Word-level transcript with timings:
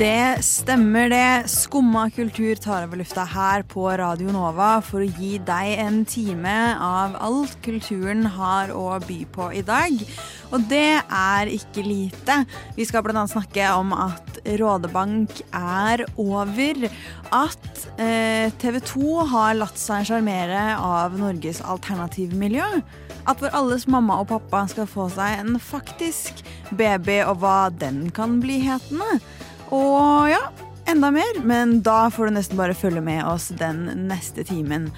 Det 0.00 0.40
stemmer 0.40 1.10
det. 1.12 1.48
Skumma 1.52 2.06
kultur 2.10 2.56
tar 2.56 2.86
over 2.86 2.96
lufta 2.96 3.20
her 3.28 3.60
på 3.68 3.82
Radio 4.00 4.32
Nova 4.32 4.78
for 4.80 5.04
å 5.04 5.08
gi 5.18 5.34
deg 5.44 5.74
en 5.82 5.98
time 6.08 6.54
av 6.80 7.18
alt 7.20 7.58
kulturen 7.60 8.24
har 8.32 8.72
å 8.72 8.94
by 9.04 9.18
på 9.28 9.50
i 9.52 9.60
dag. 9.60 9.98
Og 10.56 10.64
det 10.70 11.02
er 11.04 11.50
ikke 11.52 11.84
lite. 11.84 12.38
Vi 12.78 12.86
skal 12.88 13.04
bl.a. 13.04 13.26
snakke 13.28 13.66
om 13.76 13.92
at 13.92 14.40
Rådebank 14.62 15.42
er 15.52 16.06
over. 16.16 16.88
At 17.36 17.84
eh, 18.00 18.48
TV 18.56 18.80
2 18.80 19.26
har 19.34 19.60
latt 19.60 19.76
seg 19.76 20.08
sjarmere 20.08 20.78
av 20.80 21.20
Norges 21.20 21.60
alternativmiljø. 21.60 22.70
At 23.28 23.44
vår 23.44 23.52
alles 23.52 23.84
mamma 23.84 24.22
og 24.24 24.30
pappa 24.32 24.64
skal 24.72 24.88
få 24.88 25.10
seg 25.12 25.44
en 25.44 25.60
faktisk 25.60 26.40
baby, 26.72 27.20
og 27.28 27.44
hva 27.44 27.68
den 27.68 28.06
kan 28.16 28.40
bli 28.40 28.62
hetende. 28.64 29.20
Og 29.70 30.26
ja, 30.26 30.40
enda 30.90 31.12
mer, 31.14 31.36
men 31.46 31.76
da 31.86 32.08
får 32.10 32.26
du 32.26 32.34
nesten 32.34 32.58
bare 32.58 32.74
følge 32.74 33.02
med 33.04 33.22
oss 33.22 33.50
den 33.60 33.84
neste 34.08 34.42
timen. 34.46 34.88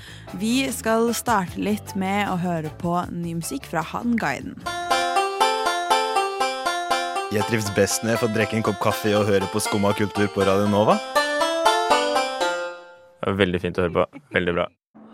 Vi 0.41 0.65
skal 0.73 1.11
starte 1.17 1.61
litt 1.61 1.93
med 1.99 2.31
å 2.33 2.39
høre 2.41 2.73
på 2.81 2.95
ny 3.13 3.35
musikk 3.43 3.69
fra 3.69 3.85
Han 3.93 4.17
Guiden. 4.21 4.57
Jeg 7.33 7.45
trives 7.49 7.69
best 7.77 8.03
når 8.05 8.15
jeg 8.15 8.21
får 8.21 8.33
drikke 8.35 8.57
en 8.59 8.65
kopp 8.67 8.81
kaffe 8.85 9.13
og 9.17 9.29
høre 9.29 9.49
på 9.53 9.61
Skumma 9.65 9.93
kultur 9.97 10.29
på 10.33 10.45
Radio 10.45 10.69
Nova. 10.69 10.99
Det 13.23 13.29
var 13.29 13.39
veldig 13.39 13.61
fint 13.63 13.79
å 13.79 13.87
høre 13.87 13.95
på. 14.01 14.23
Veldig 14.37 14.57
bra. 14.57 14.67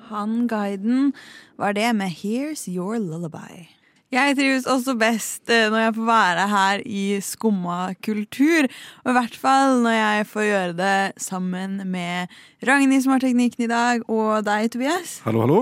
Han 0.08 0.46
Guiden 0.50 1.12
var 1.60 1.74
det 1.76 1.90
med 1.98 2.14
Here's 2.22 2.66
Your 2.70 2.98
Lullaby. 2.98 3.68
Jeg 4.08 4.38
trives 4.38 4.64
også 4.64 4.94
best 4.96 5.50
eh, 5.52 5.66
når 5.68 5.82
jeg 5.82 5.94
får 5.98 6.06
være 6.08 6.44
her 6.48 6.82
i 6.88 7.02
Skumma 7.20 7.90
kultur. 8.04 8.64
Og 9.04 9.10
i 9.12 9.16
hvert 9.18 9.34
fall 9.36 9.82
når 9.84 9.96
jeg 9.98 10.28
får 10.30 10.46
gjøre 10.46 10.76
det 10.78 10.94
sammen 11.20 11.74
med 11.92 12.32
Ragnhild 12.64 13.04
som 13.04 13.12
har 13.12 13.20
teknikken 13.26 13.66
i 13.66 13.68
dag, 13.68 14.06
og 14.08 14.46
deg, 14.48 14.70
Tobias. 14.72 15.18
Hallo, 15.26 15.42
hallo. 15.44 15.58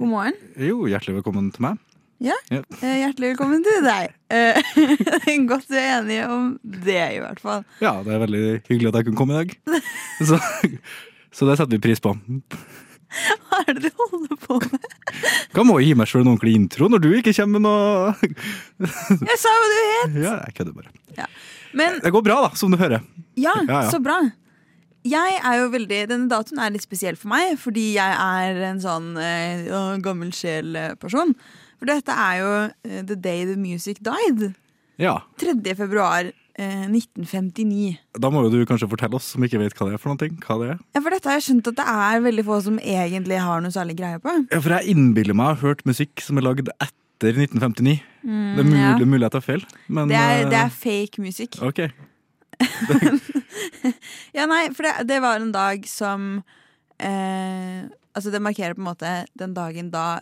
God 0.00 0.10
morgen. 0.14 0.38
Jo, 0.56 0.86
hjertelig 0.88 1.18
velkommen 1.20 1.52
til 1.54 1.66
meg. 1.68 1.82
Ja, 2.24 2.38
Ja. 2.48 2.62
eh, 2.80 2.96
Hjertelig 3.02 3.34
velkommen 3.34 3.60
til 3.66 3.84
deg. 3.84 4.14
Eh, 4.32 5.36
Godt 5.50 5.68
vi 5.68 5.76
er 5.76 5.98
enige 5.98 6.28
om 6.32 6.48
det, 6.64 7.02
i 7.18 7.20
hvert 7.20 7.42
fall. 7.44 7.66
Ja, 7.84 7.98
det 8.06 8.14
er 8.16 8.22
veldig 8.24 8.44
hyggelig 8.70 8.94
at 8.94 9.00
jeg 9.02 9.10
kunne 9.10 9.20
komme 9.20 9.36
i 9.36 9.42
dag. 9.44 9.82
Så, 10.24 10.40
så 11.36 11.50
det 11.50 11.58
setter 11.60 11.76
vi 11.76 11.82
pris 11.84 12.00
på. 12.00 12.16
Hva 13.48 13.60
er 13.64 13.76
det 13.78 13.90
du 13.90 14.00
holder 14.00 14.38
på 14.42 14.58
med? 14.64 14.86
Hva 15.54 15.64
må 15.66 15.76
jeg 15.80 15.90
gi 15.92 15.96
meg 16.00 16.08
sjøl 16.10 16.24
en 16.24 16.30
ordentlig 16.34 16.54
intro 16.58 16.88
når 16.90 17.02
du 17.04 17.10
ikke 17.18 17.34
kommer 17.36 17.60
med 17.60 17.66
noe 17.68 18.14
Jeg 19.28 19.38
sa 19.40 19.52
hva 19.54 19.68
du 19.70 19.76
het! 19.80 20.16
Ja, 20.24 20.32
jeg 20.48 20.56
kødder 20.58 20.74
bare. 20.76 21.28
Men 21.74 22.00
Det 22.04 22.12
går 22.14 22.22
bra, 22.26 22.36
da, 22.46 22.50
som 22.58 22.70
du 22.74 22.78
hører. 22.78 23.02
Ja, 23.38 23.54
Ja, 23.66 23.84
ja. 23.84 23.90
så 23.90 23.98
bra. 24.02 24.18
Jeg 25.04 25.38
er 25.44 25.58
jo 25.60 25.66
veldig, 25.72 25.98
Denne 26.08 26.30
datoen 26.30 26.60
er 26.64 26.70
litt 26.72 26.84
spesiell 26.86 27.16
for 27.20 27.28
meg, 27.34 27.58
fordi 27.60 27.90
jeg 27.98 28.14
er 28.24 28.60
en 28.70 28.78
sånn 28.80 29.10
eh, 29.20 29.66
gammel 30.04 30.30
sjel-person. 30.32 31.34
For 31.80 31.90
dette 31.90 32.14
er 32.14 32.38
jo 32.40 32.52
eh, 32.88 33.02
the 33.04 33.16
day 33.18 33.42
the 33.44 33.56
music 33.60 33.98
died. 34.06 34.52
Ja, 35.02 35.18
3. 35.42 35.58
februar 35.76 36.30
eh, 36.58 36.86
1959. 36.88 37.98
Da 38.20 38.30
må 38.32 38.44
jo 38.44 38.52
du 38.52 38.66
kanskje 38.68 38.88
fortelle 38.90 39.18
oss 39.18 39.32
som 39.34 39.44
ikke 39.46 39.60
vet 39.62 39.76
hva 39.78 39.88
det 39.90 39.98
er 39.98 40.02
for 40.02 40.14
noe. 40.14 40.30
Hva 40.44 40.58
det 40.60 40.70
er. 40.74 40.82
Ja, 40.96 41.02
For 41.02 41.14
dette 41.14 41.30
har 41.30 41.38
jeg 41.40 41.46
skjønt 41.48 41.70
at 41.72 41.80
det 41.80 41.86
er 41.94 42.24
veldig 42.28 42.46
få 42.48 42.60
som 42.68 42.80
egentlig 42.80 43.40
har 43.44 43.64
noe 43.64 43.74
særlig 43.74 43.98
greie 44.00 44.22
på. 44.22 44.36
Ja, 44.50 44.60
For 44.60 44.76
jeg 44.78 44.94
innbiller 44.94 45.38
meg 45.38 45.52
å 45.52 45.54
ha 45.54 45.62
hørt 45.64 45.84
musikk 45.88 46.24
som 46.24 46.40
er 46.40 46.46
lagd 46.48 46.70
etter 46.74 47.38
1959. 47.44 47.94
det, 48.24 48.60
er 48.60 48.66
mulig, 48.68 48.80
ja. 48.80 48.96
det 48.98 49.06
er 49.06 49.24
jeg 49.24 49.34
tar 49.36 49.44
feil, 49.44 49.68
men 49.88 50.10
Det 50.10 50.18
er, 50.18 50.44
det 50.50 50.58
eh, 50.58 50.66
er 50.66 50.74
fake 50.82 51.24
musikk. 51.24 51.62
Ok. 51.64 51.86
Ja, 54.34 54.46
nei, 54.50 54.68
for 54.74 54.86
det, 54.86 55.08
det 55.10 55.20
var 55.22 55.42
en 55.42 55.52
dag 55.54 55.84
som 55.90 56.42
eh, 56.98 57.86
Altså, 58.14 58.30
det 58.30 58.42
markerer 58.42 58.76
på 58.76 58.82
en 58.82 58.86
måte 58.88 59.12
den 59.38 59.54
dagen 59.56 59.90
da 59.90 60.20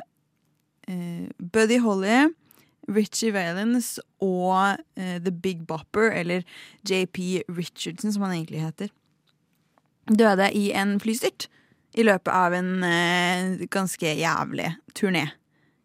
eh, 0.89 1.29
Buddy 1.37 1.77
Holly, 1.85 2.31
Richie 2.91 3.33
Valens 3.35 3.99
og 4.21 4.79
uh, 4.99 5.19
The 5.23 5.33
Big 5.33 5.67
Bopper, 5.67 6.11
eller 6.11 6.43
JP 6.89 7.45
Richardson, 7.49 8.13
som 8.13 8.27
han 8.27 8.37
egentlig 8.37 8.63
heter, 8.65 8.93
døde 10.11 10.51
i 10.59 10.71
en 10.75 10.99
flystyrt 11.01 11.49
i 11.95 12.05
løpet 12.07 12.33
av 12.33 12.57
en 12.57 12.73
uh, 12.83 13.67
ganske 13.71 14.17
jævlig 14.19 14.73
turné 14.99 15.29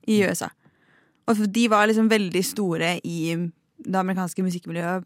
i 0.07 0.21
USA. 0.23 0.49
Og 1.27 1.43
de 1.51 1.67
var 1.69 1.89
liksom 1.89 2.09
veldig 2.09 2.43
store 2.45 2.97
i 3.03 3.35
det 3.77 3.99
amerikanske 3.99 4.43
musikkmiljøet 4.43 5.03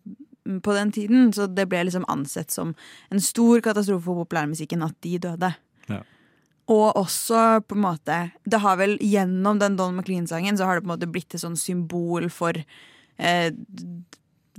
på 0.64 0.74
den 0.74 0.92
tiden, 0.92 1.34
så 1.34 1.48
det 1.48 1.68
ble 1.70 1.84
liksom 1.86 2.06
ansett 2.10 2.54
som 2.54 2.74
en 3.12 3.22
stor 3.22 3.62
katastrofe 3.62 4.06
for 4.06 4.24
populærmusikken 4.24 4.84
at 4.86 4.96
de 5.04 5.18
døde. 5.22 5.52
Ja. 5.90 6.02
Og 6.72 6.96
også 7.02 7.42
på 7.68 7.76
en 7.76 7.84
måte 7.84 8.18
Det 8.48 8.62
har 8.64 8.78
vel 8.80 8.96
gjennom 9.04 9.60
den 9.60 9.76
Don 9.80 9.98
McLean-sangen 9.98 10.56
Så 10.60 10.64
har 10.70 10.78
det 10.80 10.86
på 10.86 10.92
en 10.92 10.96
måte 10.96 11.10
blitt 11.12 11.36
et 11.36 11.44
sånn 11.44 11.58
symbol 11.60 12.30
for 12.32 12.56
eh, 13.20 13.52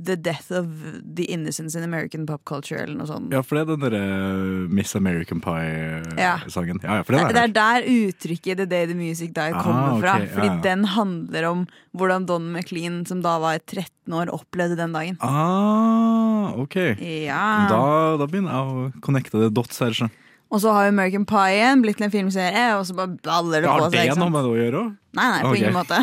The 0.03 0.17
death 0.17 0.49
of 0.57 0.67
the 1.05 1.27
innocence 1.31 1.77
in 1.79 1.85
American 1.85 2.25
pop 2.27 2.41
culture, 2.49 2.79
eller 2.81 2.97
noe 2.97 3.07
sånt. 3.07 3.29
Ja, 3.31 3.43
for 3.45 3.59
det 3.59 3.63
er 3.63 3.69
den 3.77 3.83
derre 3.85 4.71
Miss 4.73 4.97
American 4.97 5.39
Pie-sangen. 5.45 6.81
Ja. 6.83 6.97
ja, 6.97 7.03
for 7.05 7.13
det, 7.15 7.21
Det 7.29 7.37
er 7.37 7.45
er 7.45 7.53
der 7.53 7.87
uttrykket 7.93 8.63
The 8.63 8.67
Day 8.67 8.87
the 8.89 8.97
Music 8.99 9.35
Die 9.37 9.53
Ah, 9.53 9.61
kommer 9.63 10.01
fra. 10.01 10.15
ok, 10.17 10.25
ja, 10.25 10.33
Fordi 10.33 10.49
ja. 10.49 10.57
den 10.65 10.85
handler 10.97 11.45
om 11.51 11.67
hvordan 11.95 12.27
Don 12.27 12.49
McLean, 12.55 13.05
som 13.07 13.21
da 13.23 13.37
var 13.39 13.59
13 13.61 14.17
år, 14.17 14.33
opplevde 14.33 14.81
den 14.81 14.97
dagen. 14.97 15.19
Ah, 15.21 16.51
ok. 16.57 16.75
Ja. 17.29 17.69
Da, 17.71 18.17
da 18.17 18.27
begynner 18.27 18.57
jeg 18.57 18.65
å 18.65 19.03
connecte 19.05 19.45
det 19.45 19.53
dots 19.55 19.79
her. 19.85 19.93
så. 19.93 20.09
Og 20.53 20.61
så 20.61 20.73
har 20.77 20.85
jo 20.85 20.93
American 20.93 21.25
Pie 21.29 21.69
blitt 21.81 21.97
til 21.97 22.07
en 22.11 22.13
filmserie, 22.13 22.65
og 22.77 22.85
så 22.85 22.97
bare 22.97 23.17
baller 23.25 23.65
det 23.65 23.71
Har 23.71 23.87
på 23.87 23.93
seg. 23.95 24.11
det 24.13 24.21
noe 24.21 24.33
med 24.35 24.45
det 24.45 24.51
å 24.51 24.59
gjøre? 24.59 24.83
Nei, 25.17 25.29
nei, 25.33 25.41
på 25.41 25.53
okay. 25.55 25.63
ingen 25.63 25.77
måte. 25.79 25.97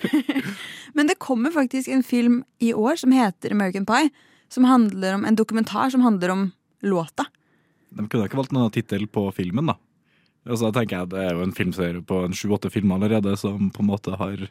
Men 0.96 1.08
det 1.08 1.16
kommer 1.20 1.54
faktisk 1.54 1.88
en 1.92 2.04
film 2.04 2.42
i 2.60 2.74
år 2.76 3.00
som 3.00 3.12
heter 3.16 3.56
American 3.56 3.88
Pie. 3.88 4.12
Som 4.52 4.64
handler 4.64 5.16
om, 5.16 5.24
En 5.24 5.36
dokumentar 5.36 5.90
som 5.90 6.04
handler 6.04 6.30
om 6.30 6.44
låta. 6.82 7.26
De 7.90 8.04
kunne 8.08 8.28
ikke 8.28 8.38
valgt 8.38 8.52
noen 8.54 8.70
tittel 8.70 9.08
på 9.08 9.24
filmen, 9.34 9.72
da. 9.72 9.78
Altså, 10.46 10.68
da 10.68 10.80
tenker 10.80 11.00
jeg 11.00 11.10
Det 11.10 11.24
er 11.24 11.32
jo 11.34 11.42
en 11.42 11.56
filmserie 11.56 12.04
på 12.06 12.20
en 12.22 12.36
sju-åtte 12.36 12.70
filmer 12.70 13.00
allerede 13.00 13.32
som 13.40 13.70
på 13.74 13.82
en 13.82 13.88
måte 13.88 14.14
har 14.14 14.44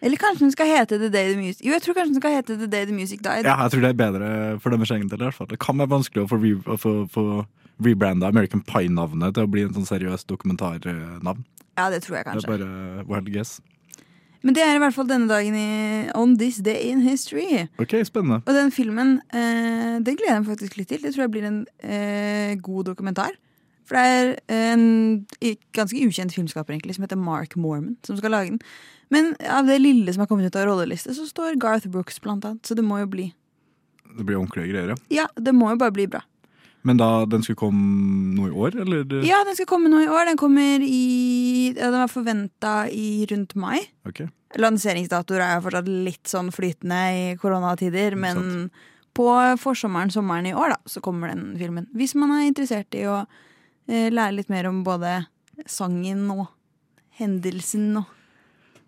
Eller 0.00 0.20
kanskje 0.20 0.44
den 0.44 0.52
skal 0.54 0.70
hete 0.70 1.00
The 1.00 1.08
Day 1.10 1.32
the 1.32 1.40
Music 1.40 1.64
Jo, 1.64 1.72
jeg 1.74 1.82
tror 1.82 1.96
kanskje 1.98 2.12
den 2.12 2.20
skal 2.22 2.36
hete 2.36 2.58
The 2.60 2.68
Day 2.70 2.86
the 2.86 2.94
Music 2.94 3.24
Died. 3.24 3.48
Ja, 3.48 3.56
jeg 3.64 3.74
tror 3.74 3.82
det 3.82 3.90
er 3.90 3.98
bedre 3.98 4.28
for 4.60 4.70
deres 4.70 4.92
egen 4.94 5.08
del. 5.08 5.24
i 5.24 5.26
hvert 5.26 5.40
fall. 5.40 5.50
Det 5.50 5.58
kan 5.58 5.80
være 5.80 5.90
vanskelig 5.96 6.22
å 6.22 6.78
få 6.78 7.32
rebranda 7.84 8.28
American 8.30 8.62
Pie-navnet 8.66 9.34
til 9.36 9.46
å 9.46 9.50
bli 9.50 9.64
en 9.66 9.74
sånn 9.76 9.88
seriøs 9.88 10.26
dokumentarnavn. 10.30 11.44
Ja, 11.78 11.88
det 11.92 12.02
tror 12.04 12.20
jeg 12.20 12.26
kanskje. 12.28 12.46
Det 12.46 12.54
er 12.60 13.04
bare 13.04 13.04
wild 13.08 13.30
guess. 13.34 13.60
Men 14.42 14.54
det 14.56 14.62
er 14.64 14.78
i 14.78 14.80
hvert 14.80 14.96
fall 14.96 15.08
denne 15.08 15.28
dagen 15.28 15.52
i 15.56 16.10
On 16.16 16.32
This 16.40 16.62
Day 16.64 16.88
in 16.88 17.02
History. 17.04 17.66
Ok, 17.82 17.98
spennende. 18.08 18.40
Og 18.48 18.56
den 18.56 18.70
filmen, 18.72 19.18
eh, 19.36 19.98
den 20.00 20.16
gleder 20.16 20.32
jeg 20.38 20.44
meg 20.46 20.50
faktisk 20.54 20.78
litt 20.78 20.88
til. 20.88 21.02
Det 21.04 21.12
tror 21.12 21.26
jeg 21.26 21.32
blir 21.34 21.44
en 21.48 21.58
eh, 21.84 22.54
god 22.64 22.88
dokumentar. 22.88 23.36
For 23.84 23.98
det 23.98 24.38
er 24.48 24.70
en 24.72 25.26
ganske 25.76 25.98
ukjent 26.06 26.32
filmskaper 26.32 26.72
egentlig 26.76 26.94
som 26.96 27.04
heter 27.04 27.18
Mark 27.20 27.56
Mormon, 27.58 27.96
som 28.06 28.16
skal 28.16 28.32
lage 28.32 28.54
den. 28.54 28.60
Men 29.10 29.32
av 29.50 29.66
det 29.66 29.80
lille 29.82 30.12
som 30.14 30.22
har 30.22 30.30
kommet 30.30 30.46
ut 30.46 30.56
av 30.56 30.68
rolleliste, 30.70 31.12
så 31.16 31.26
står 31.28 31.58
Garth 31.60 31.88
Brooks 31.90 32.20
blant 32.22 32.44
annet. 32.46 32.62
Så 32.64 32.76
det 32.78 32.84
må 32.86 33.00
jo 33.02 33.08
bli 33.10 33.32
Det 34.16 34.24
blir 34.26 34.38
ordentlige 34.38 34.72
greier. 34.72 34.88
ja. 34.94 34.96
Ja, 35.10 35.26
det 35.36 35.52
må 35.54 35.68
jo 35.70 35.76
bare 35.76 35.92
bli 35.92 36.06
bra. 36.06 36.22
Men 36.86 37.00
da 37.00 37.26
den 37.28 37.42
skulle 37.44 37.60
komme 37.60 38.34
nå 38.36 38.48
i 38.48 38.54
år, 38.56 38.76
eller? 38.84 39.02
Ja, 39.26 39.42
den 39.44 39.56
skal 39.58 39.68
komme 39.68 39.90
nå 39.92 40.00
i 40.00 40.08
år. 40.08 40.30
Den 40.30 40.38
kommer 40.40 40.80
i 40.84 41.72
ja, 41.74 41.90
Den 41.90 42.00
var 42.00 42.12
forventa 42.12 42.74
i 42.88 43.26
rundt 43.30 43.52
mai. 43.54 43.82
Ok. 44.08 44.22
Lanseringsdatoer 44.58 45.44
er 45.44 45.58
jo 45.58 45.66
fortsatt 45.66 45.90
litt 45.90 46.30
sånn 46.30 46.48
flytende 46.54 47.02
i 47.14 47.26
koronatider, 47.38 48.16
men 48.18 48.70
på 49.14 49.26
forsommeren, 49.60 50.10
sommeren 50.10 50.48
i 50.48 50.54
år, 50.56 50.74
da, 50.74 50.80
så 50.90 51.02
kommer 51.04 51.30
den 51.30 51.52
filmen. 51.60 51.86
Hvis 51.94 52.16
man 52.18 52.32
er 52.34 52.48
interessert 52.48 52.96
i 52.98 53.04
å 53.10 53.20
eh, 53.20 54.08
lære 54.10 54.38
litt 54.38 54.50
mer 54.50 54.70
om 54.70 54.80
både 54.86 55.20
sangen 55.68 56.24
og 56.32 56.48
hendelsen 57.20 58.00
og 58.00 58.16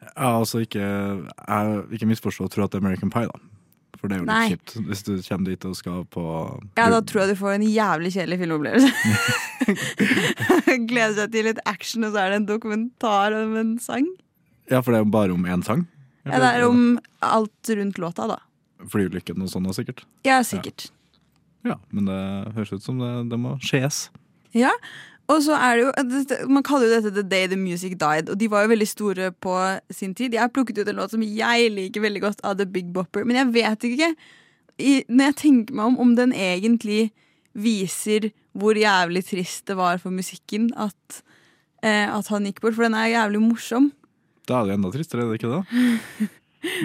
Ja, 0.02 0.32
altså 0.40 0.64
ikke, 0.64 0.82
jeg, 0.82 1.82
ikke 1.94 2.08
misforstå 2.10 2.48
og 2.48 2.50
tro 2.50 2.64
at 2.64 2.72
det 2.72 2.80
er 2.80 2.82
American 2.82 3.12
Pie, 3.12 3.28
da. 3.28 3.51
For 4.02 4.10
det 4.10 4.16
er 4.16 4.18
jo 4.18 4.26
litt 4.26 4.34
Nei. 4.34 4.48
kjipt 4.50 4.72
hvis 4.88 5.04
du 5.06 5.12
kommer 5.22 5.52
dit 5.52 5.64
og 5.68 5.76
skal 5.78 6.00
på 6.10 6.22
Ja, 6.74 6.88
da 6.90 6.98
tror 7.06 7.22
jeg 7.22 7.36
du 7.36 7.38
får 7.38 7.52
en 7.54 7.66
jævlig 7.68 8.10
kjedelig 8.16 8.38
filmopplevelse. 8.40 8.90
Gleder 10.90 11.14
seg 11.20 11.36
til 11.36 11.46
litt 11.46 11.60
action, 11.70 12.08
og 12.08 12.10
så 12.16 12.24
er 12.24 12.32
det 12.32 12.40
en 12.40 12.48
dokumentar 12.48 13.36
om 13.38 13.54
en 13.60 13.76
sang. 13.82 14.08
Ja, 14.66 14.80
for 14.80 14.90
det 14.90 14.98
er 14.98 15.04
jo 15.04 15.12
bare 15.14 15.36
om 15.36 15.46
én 15.46 15.62
sang. 15.62 15.86
Ja, 16.26 16.40
det 16.42 16.50
er 16.50 16.66
om 16.66 16.82
alt 17.22 17.70
rundt 17.78 18.02
låta, 18.02 18.26
da. 18.30 18.40
Flyulykken 18.90 19.42
og 19.46 19.54
sånn, 19.54 19.70
da, 19.70 19.76
sikkert. 19.78 20.02
Ja, 20.26 20.40
sikkert. 20.46 20.88
Ja, 21.62 21.78
men 21.94 22.10
det 22.10 22.18
høres 22.56 22.74
ut 22.74 22.82
som 22.82 22.98
det, 22.98 23.12
det 23.30 23.38
må 23.38 23.54
skjes. 23.62 24.08
Ja, 24.58 24.74
Og 25.30 25.38
så 25.44 25.54
er 25.54 25.78
det 25.78 25.84
jo 25.84 26.48
Man 26.50 26.64
kaller 26.66 26.88
jo 26.88 26.96
dette 26.96 27.12
The 27.14 27.22
Day 27.22 27.46
The 27.50 27.58
Music 27.58 27.94
Died, 28.00 28.30
og 28.32 28.38
de 28.40 28.50
var 28.50 28.64
jo 28.64 28.72
veldig 28.72 28.88
store 28.88 29.30
på 29.32 29.54
sin 29.90 30.14
tid. 30.18 30.34
Jeg 30.34 30.42
har 30.42 30.52
plukket 30.52 30.82
ut 30.82 30.88
en 30.88 30.98
låt 30.98 31.14
som 31.14 31.22
jeg 31.22 31.72
liker 31.72 32.04
veldig 32.04 32.22
godt 32.24 32.42
av 32.44 32.58
The 32.58 32.66
Big 32.66 32.92
Bopper, 32.92 33.24
men 33.24 33.38
jeg 33.38 33.52
vet 33.54 33.86
ikke 33.88 34.12
i, 34.80 35.04
Når 35.08 35.24
jeg 35.30 35.36
tenker 35.36 35.76
meg 35.76 35.92
om, 35.92 35.98
om 36.00 36.14
den 36.16 36.32
egentlig 36.32 37.12
viser 37.52 38.30
hvor 38.56 38.76
jævlig 38.76 39.22
trist 39.24 39.66
det 39.68 39.76
var 39.76 40.00
for 40.00 40.12
musikken 40.12 40.70
at, 40.76 41.22
eh, 41.84 42.08
at 42.08 42.28
han 42.32 42.48
gikk 42.48 42.60
bort, 42.64 42.76
for 42.76 42.84
den 42.84 42.96
er 42.96 43.12
jævlig 43.12 43.40
morsom. 43.44 43.92
Da 44.48 44.60
er 44.60 44.68
det 44.68 44.76
enda 44.76 44.90
tristere, 44.92 45.24
er 45.24 45.32
det 45.32 45.40
ikke 45.40 45.52
det? 45.54 46.28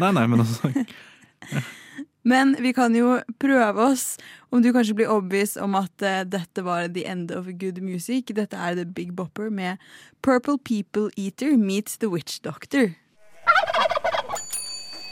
Nei, 0.02 0.12
nei, 0.12 0.26
men 0.28 0.44
altså 0.44 0.72
Men 2.28 2.58
vi 2.60 2.74
kan 2.76 2.96
jo 2.96 3.18
prøve 3.40 3.86
oss 3.94 4.18
om 4.52 4.60
du 4.64 4.74
kanskje 4.76 4.98
blir 4.98 5.12
overbevist 5.12 5.60
om 5.64 5.78
at 5.80 6.04
uh, 6.04 6.26
dette 6.28 6.64
var 6.66 6.90
the 6.92 7.06
end 7.08 7.32
of 7.32 7.48
good 7.62 7.80
music. 7.84 8.34
Dette 8.36 8.58
er 8.60 8.76
The 8.76 8.84
Big 8.86 9.14
Bopper 9.16 9.48
med 9.54 9.80
Purple 10.26 10.58
People 10.60 11.08
Eater 11.16 11.56
meets 11.58 11.98
The 12.02 12.12
Witch 12.12 12.42
Doctor. 12.44 12.92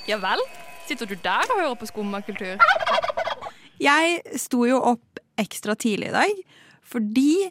Ja 0.09 0.19
vel? 0.21 0.44
Sitter 0.85 1.07
du 1.09 1.15
der 1.23 1.47
og 1.50 1.62
hører 1.62 1.79
på 1.79 1.88
skummakultur? 1.89 2.59
Jeg 3.81 4.19
sto 4.39 4.65
jo 4.67 4.77
opp 4.94 5.23
ekstra 5.39 5.75
tidlig 5.75 6.12
i 6.12 6.15
dag 6.15 6.44
fordi 6.85 7.50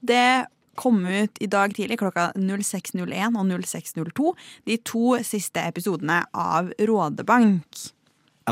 det 0.00 0.46
kom 0.80 1.02
ut 1.04 1.36
i 1.44 1.48
dag 1.50 1.74
tidlig 1.76 1.98
klokka 2.00 2.30
06.01 2.38 3.36
og 3.36 3.50
06.02 3.66 4.32
de 4.70 4.78
to 4.86 5.18
siste 5.26 5.62
episodene 5.68 6.22
av 6.32 6.70
Rådebank. 6.78 7.90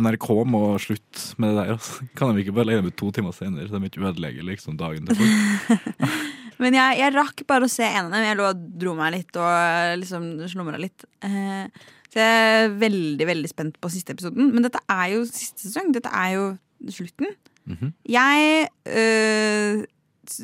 NRK 0.03 0.27
må 0.49 0.62
slutte 0.83 1.37
med 1.41 1.53
det 1.53 1.59
der. 1.61 1.75
Altså. 1.77 2.09
Kan 2.19 2.35
de 2.35 2.45
ikke 2.45 2.55
bare 2.56 2.71
legge 2.71 2.83
dem 2.83 2.91
ut 2.93 2.99
to 3.00 3.11
timer 3.15 3.37
senere, 3.37 3.69
så 3.69 3.79
de 3.79 3.91
ikke 3.91 4.05
ødelegger 4.05 4.47
liksom 4.47 4.79
dagen 4.81 5.09
til 5.09 5.21
folk? 5.21 6.09
Men 6.62 6.75
jeg, 6.75 6.99
jeg 6.99 7.15
rakk 7.15 7.45
bare 7.47 7.69
å 7.69 7.71
se 7.71 7.87
en 7.87 8.09
av 8.09 8.17
dem. 8.17 8.25
Jeg 8.27 8.39
lå 8.39 8.49
og 8.49 8.65
dro 8.83 8.95
meg 8.99 9.12
litt 9.15 9.37
og 9.39 10.00
liksom 10.00 10.25
slumra 10.50 10.81
litt. 10.83 11.06
Eh, 11.23 11.69
så 12.09 12.19
jeg 12.19 12.49
er 12.65 12.75
veldig 12.81 13.29
veldig 13.29 13.50
spent 13.50 13.79
på 13.79 13.91
siste 13.93 14.17
episoden. 14.17 14.50
Men 14.55 14.67
dette 14.67 14.81
er 14.91 15.12
jo 15.15 15.23
siste 15.29 15.69
sesong. 15.69 15.93
Dette 15.95 16.11
er 16.11 16.35
jo 16.35 16.49
slutten. 16.94 17.31
Mhm. 17.69 17.94
Jeg 18.09 18.69
øh, 18.87 19.87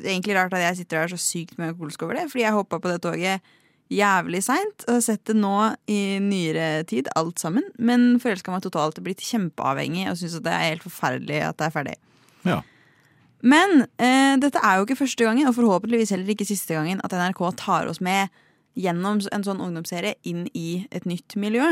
Egentlig 0.00 0.32
rart 0.32 0.54
at 0.56 0.62
jeg 0.62 0.76
sitter 0.78 1.02
her 1.02 1.10
så 1.12 1.18
sykt 1.20 1.58
melankolsk 1.60 2.02
over 2.06 2.16
det, 2.16 2.30
fordi 2.32 2.40
jeg 2.40 2.56
hoppa 2.56 2.78
på 2.80 2.88
det 2.88 3.02
toget 3.04 3.50
jævlig 3.92 4.40
seint 4.46 4.84
har 4.88 5.00
sett 5.04 5.24
det 5.28 5.36
nå 5.38 5.56
i 5.90 6.18
nyere 6.22 6.84
tid, 6.88 7.10
alt 7.18 7.42
sammen. 7.42 7.66
Men 7.78 8.14
forelska 8.22 8.52
meg 8.54 8.64
totalt 8.64 9.00
blitt 9.04 9.24
kjempeavhengig 9.24 10.08
og 10.10 10.20
syns 10.20 10.38
det 10.44 10.52
er 10.52 10.70
helt 10.72 10.86
forferdelig 10.86 11.42
at 11.48 11.58
det 11.60 11.68
er 11.68 11.74
ferdig. 11.74 11.96
Ja. 12.48 12.60
Men 13.44 13.84
eh, 14.00 14.36
dette 14.40 14.62
er 14.64 14.78
jo 14.78 14.86
ikke 14.86 15.02
første 15.02 15.26
gangen, 15.26 15.48
og 15.50 15.56
forhåpentligvis 15.58 16.14
heller 16.14 16.32
ikke 16.32 16.48
siste 16.48 16.76
gangen, 16.76 17.02
at 17.04 17.12
NRK 17.12 17.42
tar 17.60 17.90
oss 17.90 18.00
med 18.00 18.32
gjennom 18.74 19.20
en 19.30 19.44
sånn 19.46 19.60
ungdomsserie 19.62 20.16
inn 20.26 20.46
i 20.56 20.86
et 20.94 21.04
nytt 21.06 21.36
miljø. 21.38 21.66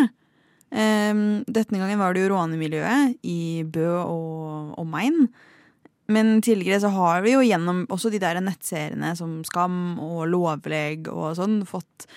Um, 0.73 1.43
denne 1.45 1.81
gangen 1.83 2.01
var 2.01 2.15
det 2.15 2.23
jo 2.23 2.31
rånemiljøet 2.33 3.19
i 3.29 3.65
Bø 3.69 3.89
og 4.01 4.79
omegn. 4.81 5.27
Men 6.11 6.41
tidligere 6.43 6.81
så 6.83 6.91
har 6.93 7.23
vi 7.23 7.37
jo 7.37 7.43
gjennom 7.47 7.85
også 7.93 8.11
de 8.11 8.21
der 8.23 8.41
nettseriene 8.43 9.13
som 9.19 9.41
Skam 9.47 10.01
og 10.03 10.25
Lovleg 10.33 11.07
og 11.13 11.37
sånn 11.39 11.61
fått 11.69 12.09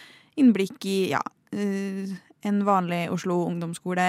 innblikk 0.42 0.88
i 0.90 0.98
ja, 1.14 1.22
eh, 1.54 2.10
en 2.46 2.64
vanlig 2.66 3.06
Oslo 3.14 3.44
ungdomsskole, 3.46 4.08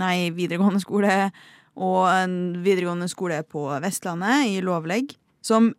nei, 0.00 0.16
videregående 0.36 0.82
skole 0.82 1.14
og 1.80 2.02
en 2.12 2.36
videregående 2.64 3.08
skole 3.10 3.40
på 3.48 3.64
Vestlandet 3.82 4.50
i 4.50 4.60
Lovleg, 4.64 5.14
som 5.42 5.70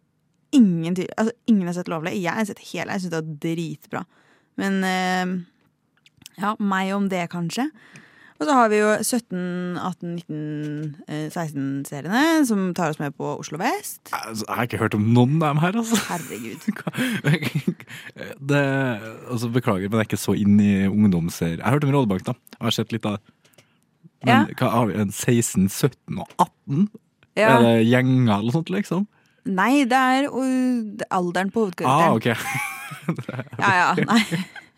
ingen, 0.56 0.98
altså, 1.18 1.34
ingen 1.46 1.70
har 1.70 1.78
sett 1.78 1.92
Lovleg. 1.92 2.18
Jeg 2.18 2.36
har 2.36 2.48
sett 2.48 2.64
hele, 2.72 2.96
jeg 2.96 3.04
syns 3.04 3.14
det 3.14 3.20
var 3.20 3.34
dritbra. 3.46 4.04
Men 4.60 4.80
eh, 4.88 5.34
ja, 6.42 6.56
meg 6.60 6.94
om 6.96 7.10
det, 7.12 7.28
kanskje. 7.32 7.70
Og 8.42 8.48
så 8.50 8.54
har 8.58 8.72
vi 8.74 8.80
jo 8.80 8.88
17, 9.06 9.42
18, 9.78 10.14
19, 10.18 10.96
eh, 11.06 11.28
16-seriene 11.30 12.22
som 12.50 12.64
tar 12.74 12.90
oss 12.90 12.98
med 12.98 13.14
på 13.14 13.36
Oslo 13.38 13.60
vest. 13.62 14.00
Altså, 14.18 14.48
jeg 14.48 14.56
har 14.58 14.66
ikke 14.66 14.80
hørt 14.82 14.96
om 14.98 15.04
noen 15.14 15.36
av 15.44 15.52
dem 15.52 15.60
her, 15.62 15.78
altså. 15.78 16.00
Herregud. 16.08 16.66
Det, 18.52 18.62
altså 19.30 19.50
beklager, 19.54 19.86
men 19.92 20.00
jeg 20.00 20.08
er 20.08 20.10
ikke 20.10 20.18
så 20.24 20.34
inn 20.42 20.58
i 20.58 20.72
ungdomsserier. 20.90 21.60
Jeg 21.60 21.68
har 21.68 21.78
hørt 21.78 21.86
om 21.86 21.94
Rådebank, 21.94 22.26
da. 22.32 22.34
Jeg 22.58 22.66
har 22.66 22.76
sett 22.80 22.96
litt 22.96 23.06
av 23.06 23.20
det. 23.20 23.38
Men 24.26 24.34
Ja. 24.34 24.56
hva 24.58 24.72
har 24.74 24.90
vi? 24.90 24.98
En 25.02 25.12
16, 25.14 25.70
17 25.70 26.18
og 26.18 26.28
18? 26.42 26.90
Ja. 27.38 27.48
Er 27.60 27.62
det 27.68 27.76
gjenger 27.92 28.34
eller 28.40 28.50
noe 28.50 28.58
sånt, 28.58 28.74
liksom? 28.74 29.06
Nei, 29.46 29.86
det 29.90 29.98
er 29.98 30.28
alderen 31.10 31.54
på 31.54 31.70
Ah, 31.86 32.14
okay. 32.18 32.34
ok. 32.34 32.38
Ja, 33.62 33.72
ja, 33.72 33.94
nei. 34.06 34.22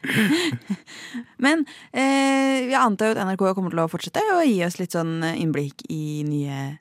Men 1.43 1.65
eh, 1.91 2.69
jeg 2.69 2.79
antar 2.79 3.11
jo 3.11 3.15
at 3.17 3.23
NRK 3.27 3.43
kommer 3.57 3.73
til 3.73 3.83
å 3.83 3.89
fortsette 3.91 4.23
å 4.35 4.41
gi 4.45 4.59
oss 4.65 4.79
litt 4.81 4.95
sånn 4.95 5.21
innblikk 5.33 5.85
i 5.93 6.23
nye 6.27 6.77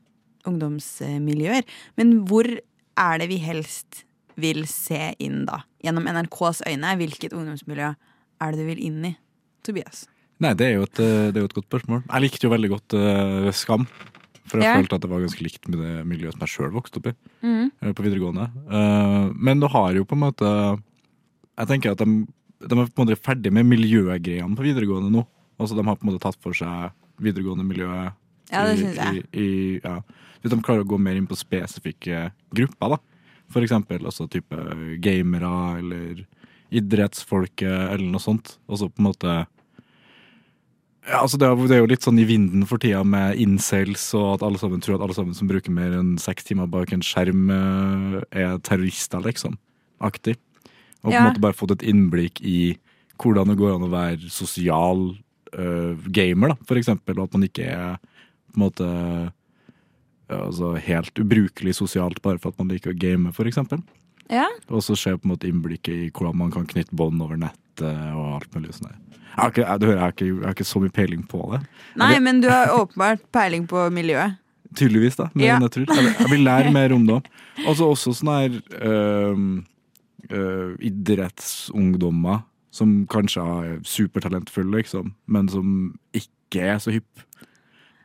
ungdomsmiljøer. 0.48 1.66
Men 2.00 2.14
hvor 2.28 2.48
er 2.48 3.20
det 3.22 3.28
vi 3.30 3.38
helst 3.42 4.04
vil 4.40 4.64
se 4.70 5.12
inn, 5.22 5.44
da? 5.48 5.62
Gjennom 5.84 6.06
NRKs 6.08 6.62
øyne, 6.68 6.94
hvilket 7.00 7.34
ungdomsmiljø 7.36 7.92
er 7.92 8.54
det 8.54 8.58
du 8.62 8.66
vil 8.68 8.80
inn 8.88 9.04
i? 9.12 9.14
Tobias. 9.62 10.06
Nei, 10.42 10.54
det 10.58 10.66
er, 10.66 10.72
jo 10.80 10.86
et, 10.88 10.98
eh, 10.98 11.28
det 11.30 11.38
er 11.38 11.44
jo 11.44 11.50
et 11.52 11.54
godt 11.60 11.68
spørsmål. 11.68 12.00
Jeg 12.08 12.24
likte 12.24 12.48
jo 12.48 12.50
veldig 12.50 12.70
godt 12.72 12.96
uh, 12.98 13.50
Skam. 13.54 13.84
For 14.50 14.58
jeg 14.58 14.66
Ja. 14.66 14.74
følte 14.74 14.96
at 14.98 15.04
det 15.04 15.10
var 15.12 15.20
ganske 15.22 15.44
likt 15.44 15.68
med 15.70 15.78
det 15.78 15.92
miljøet 16.10 16.34
som 16.34 16.42
jeg 16.42 16.50
sjøl 16.50 16.72
vokste 16.74 16.98
opp 16.98 17.06
i. 17.12 17.12
Mhm. 17.46 17.68
eh, 17.78 17.92
På 17.94 18.02
videregående. 18.02 18.48
Uh, 18.66 19.30
men 19.38 19.60
du 19.62 19.68
har 19.70 19.92
jo 19.94 20.02
på 20.04 20.18
en 20.18 20.24
måte 20.24 20.48
Jeg 21.52 21.68
tenker 21.68 21.92
at 21.92 21.98
de, 22.00 22.26
de 22.62 22.78
er 22.78 22.88
på 22.88 23.02
en 23.02 23.06
måte 23.06 23.20
ferdig 23.20 23.52
med 23.54 23.68
miljøgreiene 23.68 24.56
på 24.58 24.66
videregående 24.66 25.12
nå. 25.12 25.24
Altså 25.60 25.76
De 25.78 25.84
har 25.86 25.96
på 25.98 26.06
en 26.06 26.12
måte 26.12 26.22
tatt 26.24 26.38
for 26.42 26.56
seg 26.56 26.92
videregående 27.22 27.66
miljøet. 27.66 28.18
Ja, 28.52 28.66
det 28.66 28.76
synes 28.78 28.96
syns 28.96 29.00
jeg. 29.00 29.24
I, 29.32 29.46
i, 29.46 29.80
ja. 29.84 29.98
De 30.42 30.58
klarer 30.58 30.84
å 30.84 30.90
gå 30.90 30.98
mer 31.00 31.16
inn 31.16 31.28
på 31.30 31.38
spesifikke 31.38 32.28
grupper, 32.54 32.96
da. 32.96 33.00
For 33.52 33.64
eksempel 33.64 34.04
altså 34.08 34.26
type 34.32 34.56
gamere 35.04 35.52
eller 35.80 36.22
idrettsfolket 36.72 37.92
eller 37.92 38.08
noe 38.08 38.22
sånt. 38.22 38.56
Og 38.66 38.80
så 38.80 38.88
på 38.88 39.02
en 39.02 39.10
måte 39.10 39.42
ja, 41.02 41.18
altså 41.18 41.38
det, 41.40 41.48
er, 41.48 41.58
det 41.66 41.74
er 41.74 41.80
jo 41.82 41.90
litt 41.90 42.04
sånn 42.06 42.20
i 42.22 42.26
vinden 42.28 42.62
for 42.70 42.78
tida 42.82 43.00
med 43.02 43.40
incels, 43.42 44.04
og 44.14 44.36
at 44.36 44.44
alle 44.46 44.60
sammen 44.60 44.82
tror 44.84 45.00
at 45.00 45.02
alle 45.02 45.16
sammen 45.16 45.34
som 45.34 45.48
bruker 45.50 45.74
mer 45.74 45.96
enn 45.98 46.12
seks 46.22 46.46
timer 46.46 46.68
bak 46.70 46.92
en 46.94 47.02
skjerm, 47.02 47.48
eh, 47.50 48.20
er 48.44 48.60
terrorister, 48.62 49.18
liksom. 49.24 49.56
Aktig. 50.02 50.36
Og 51.02 51.10
på 51.10 51.14
en 51.14 51.18
Ja. 51.18 51.28
måte 51.30 51.40
bare 51.42 51.52
fått 51.58 51.72
et 51.72 51.82
innblikk 51.82 52.40
i 52.40 52.76
hvordan 53.18 53.48
det 53.48 53.58
går 53.58 53.74
an 53.76 53.86
å 53.86 53.90
være 53.92 54.30
sosial 54.30 55.16
uh, 55.58 55.94
gamer, 56.10 56.48
da, 56.54 56.56
for 56.66 56.76
eksempel. 56.76 57.18
Og 57.18 57.24
at 57.28 57.32
man 57.34 57.42
ikke 57.48 57.66
er 57.66 57.96
på 58.52 58.56
en 58.56 58.64
måte 58.70 59.32
altså 60.32 60.72
helt 60.80 61.18
ubrukelig 61.20 61.74
sosialt 61.76 62.22
bare 62.24 62.38
for 62.40 62.52
at 62.52 62.58
man 62.62 62.70
liker 62.72 62.92
å 62.94 62.98
game, 62.98 63.32
for 63.36 63.44
eksempel. 63.50 63.82
Ja. 64.32 64.46
Og 64.72 64.80
så 64.86 64.94
skjer 64.96 65.18
på 65.20 65.26
en 65.28 65.34
måte 65.34 65.48
innblikket 65.50 65.92
i 66.06 66.10
hvordan 66.10 66.38
man 66.40 66.52
kan 66.54 66.64
knytte 66.70 66.94
bånd 66.96 67.20
over 67.20 67.36
nettet 67.36 67.82
og 68.16 68.38
alt 68.38 68.54
mulig 68.56 68.72
sånn. 68.78 68.92
Jeg 69.32 69.40
har 69.40 69.50
ikke, 69.52 69.64
jeg, 69.64 69.98
har 69.98 70.12
ikke, 70.14 70.26
jeg 70.28 70.44
har 70.46 70.54
ikke 70.56 70.68
så 70.68 70.80
mye 70.82 70.92
peiling 70.92 71.22
på 71.28 71.40
det. 71.52 71.60
Nei, 72.00 72.14
men 72.20 72.40
du 72.44 72.48
har 72.52 72.72
åpenbart 72.76 73.22
peiling 73.32 73.66
på 73.68 73.86
miljøet. 73.92 74.38
Tydeligvis, 74.76 75.16
da. 75.20 75.26
Men 75.34 75.44
Ja. 75.44 75.58
jeg 75.60 75.70
tror 75.74 75.86
jeg, 75.96 76.30
vil- 76.30 76.44
lære 76.46 76.72
mer 76.78 76.92
om 76.96 77.04
det 77.06 77.14
òg. 77.18 77.26
Altså 77.66 77.90
også 77.92 78.14
sånn 78.16 78.32
her 78.32 78.56
øhm, 78.80 79.64
øh, 80.30 80.76
idrettsungdommer 80.78 82.44
som 82.72 83.02
kanskje 83.10 83.42
er 83.42 83.82
supertalentfulle, 83.84 84.78
liksom, 84.80 85.12
men 85.26 85.48
som 85.52 85.92
ikke 86.16 86.64
er 86.72 86.80
så 86.80 86.94
hypp 86.94 87.26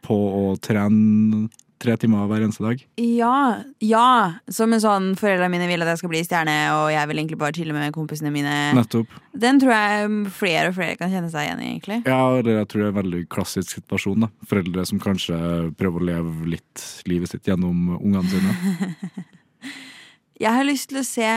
på 0.08 0.16
å 0.16 0.44
trene 0.64 1.48
tre 1.78 1.94
timer 2.00 2.26
hver 2.30 2.42
eneste 2.42 2.64
dag. 2.66 2.82
Ja, 2.98 3.64
ja. 3.84 4.08
Som 4.50 4.74
en 4.74 4.82
sånn 4.82 5.12
foreldrene 5.20 5.52
mine 5.54 5.68
vil 5.70 5.84
at 5.86 5.92
jeg 5.92 6.02
skal 6.02 6.12
bli 6.12 6.24
stjerne, 6.26 6.56
og 6.74 6.88
jeg 6.94 7.10
vil 7.10 7.22
egentlig 7.22 7.40
bare 7.42 7.56
chille 7.56 7.76
med 7.76 7.94
kompisene 7.96 8.32
mine. 8.34 8.56
Nettopp. 8.78 9.14
Den 9.38 9.62
tror 9.62 9.76
jeg 9.76 10.34
flere 10.40 10.72
og 10.72 10.78
flere 10.80 10.98
kan 11.00 11.14
kjenne 11.14 11.30
seg 11.34 11.46
igjen 11.48 11.62
i, 11.62 11.70
egentlig. 11.76 12.00
Ja, 12.10 12.22
eller 12.40 12.62
jeg 12.62 12.72
tror 12.72 12.82
det 12.82 12.88
er 12.88 12.96
en 12.96 13.00
veldig 13.02 13.22
klassisk 13.34 13.76
situasjon. 13.78 14.26
da. 14.26 14.32
Foreldre 14.50 14.88
som 14.90 15.02
kanskje 15.04 15.38
prøver 15.78 16.02
å 16.02 16.10
leve 16.12 16.52
litt 16.56 16.88
livet 17.10 17.34
sitt 17.34 17.48
gjennom 17.48 17.94
ungene 18.00 18.26
sine. 18.34 19.24
Jeg 20.44 20.54
har 20.54 20.68
lyst 20.68 20.92
til 20.92 21.02
å 21.02 21.06
se 21.06 21.30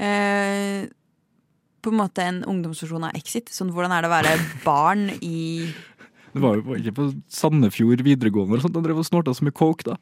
eh, 0.00 0.88
på 1.80 1.92
en 1.92 2.00
måte 2.00 2.24
en 2.24 2.42
ungdomsversjon 2.48 3.06
av 3.08 3.16
Exit. 3.18 3.52
Sånn 3.52 3.72
hvordan 3.74 3.94
er 3.94 4.04
det 4.04 4.10
å 4.10 4.16
være 4.16 4.34
barn 4.64 5.08
i 5.20 5.70
Det 6.34 6.42
var 6.44 6.60
jo 6.60 6.76
ikke 6.78 6.94
på 6.94 7.08
Sandefjord 7.32 8.04
videregående 8.06 8.54
eller 8.54 8.62
sånt, 8.62 8.76
han 8.78 8.84
drev 8.84 9.00
og 9.02 9.06
snorta 9.08 9.32
så 9.34 9.42
mye 9.42 9.56
coke, 9.56 9.88
da. 9.88 9.96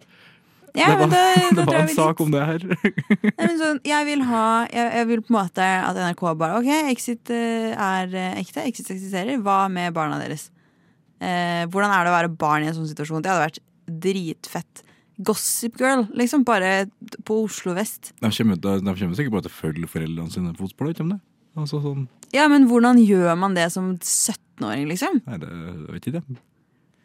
Ja, 0.76 0.90
det 0.92 0.98
var, 1.00 1.08
da, 1.08 1.20
da 1.32 1.54
det 1.56 1.64
var 1.70 1.78
en 1.80 1.94
sak 1.94 2.20
om 2.20 2.34
det 2.34 2.42
her. 2.44 2.66
Nei, 3.38 3.48
sånn, 3.60 3.80
jeg 3.86 4.08
vil 4.10 4.24
ha 4.28 4.44
jeg, 4.68 4.90
jeg 4.98 5.08
vil 5.08 5.22
på 5.24 5.32
en 5.32 5.38
måte 5.38 5.64
at 5.64 5.96
NRK 5.96 6.24
bare 6.40 6.60
OK, 6.60 6.68
Exit 6.92 7.32
eh, 7.34 7.72
er 7.72 8.12
eh, 8.12 8.36
ekte. 8.42 8.66
Exit 8.68 8.92
eksisterer. 8.94 9.40
Hva 9.44 9.62
med 9.72 9.96
barna 9.96 10.20
deres? 10.20 10.48
Eh, 11.18 11.64
hvordan 11.72 11.94
er 11.94 12.04
det 12.04 12.12
å 12.12 12.18
være 12.18 12.34
barn 12.44 12.66
i 12.66 12.70
en 12.70 12.76
sånn 12.76 12.90
situasjon? 12.90 13.24
Det 13.24 13.32
hadde 13.32 13.46
vært 13.46 13.62
dritfett. 14.04 14.84
Gossip 15.18 15.80
Girl, 15.80 16.04
liksom. 16.14 16.44
Bare 16.46 16.88
på 17.26 17.42
Oslo 17.44 17.74
vest. 17.76 18.12
De 18.20 18.30
kommer, 18.30 18.58
de, 18.62 18.74
de 18.80 18.94
kommer 18.94 19.18
sikkert 19.18 19.34
bare 19.34 19.46
til 19.48 19.52
å 19.54 19.58
følge 19.58 19.90
foreldrene 19.90 20.30
sine 20.32 20.54
ikke 20.54 21.08
det? 21.08 21.18
Altså 21.58 21.80
sånn 21.82 22.04
Ja, 22.34 22.44
men 22.50 22.68
hvordan 22.70 23.00
gjør 23.02 23.34
man 23.40 23.56
det 23.56 23.66
som 23.74 23.96
17-åring, 23.98 24.86
liksom? 24.90 25.22
Nei, 25.26 25.38
det 25.42 25.48
jeg 25.50 25.94
vet 25.94 26.06
ikke 26.06 26.20
det. 26.20 26.38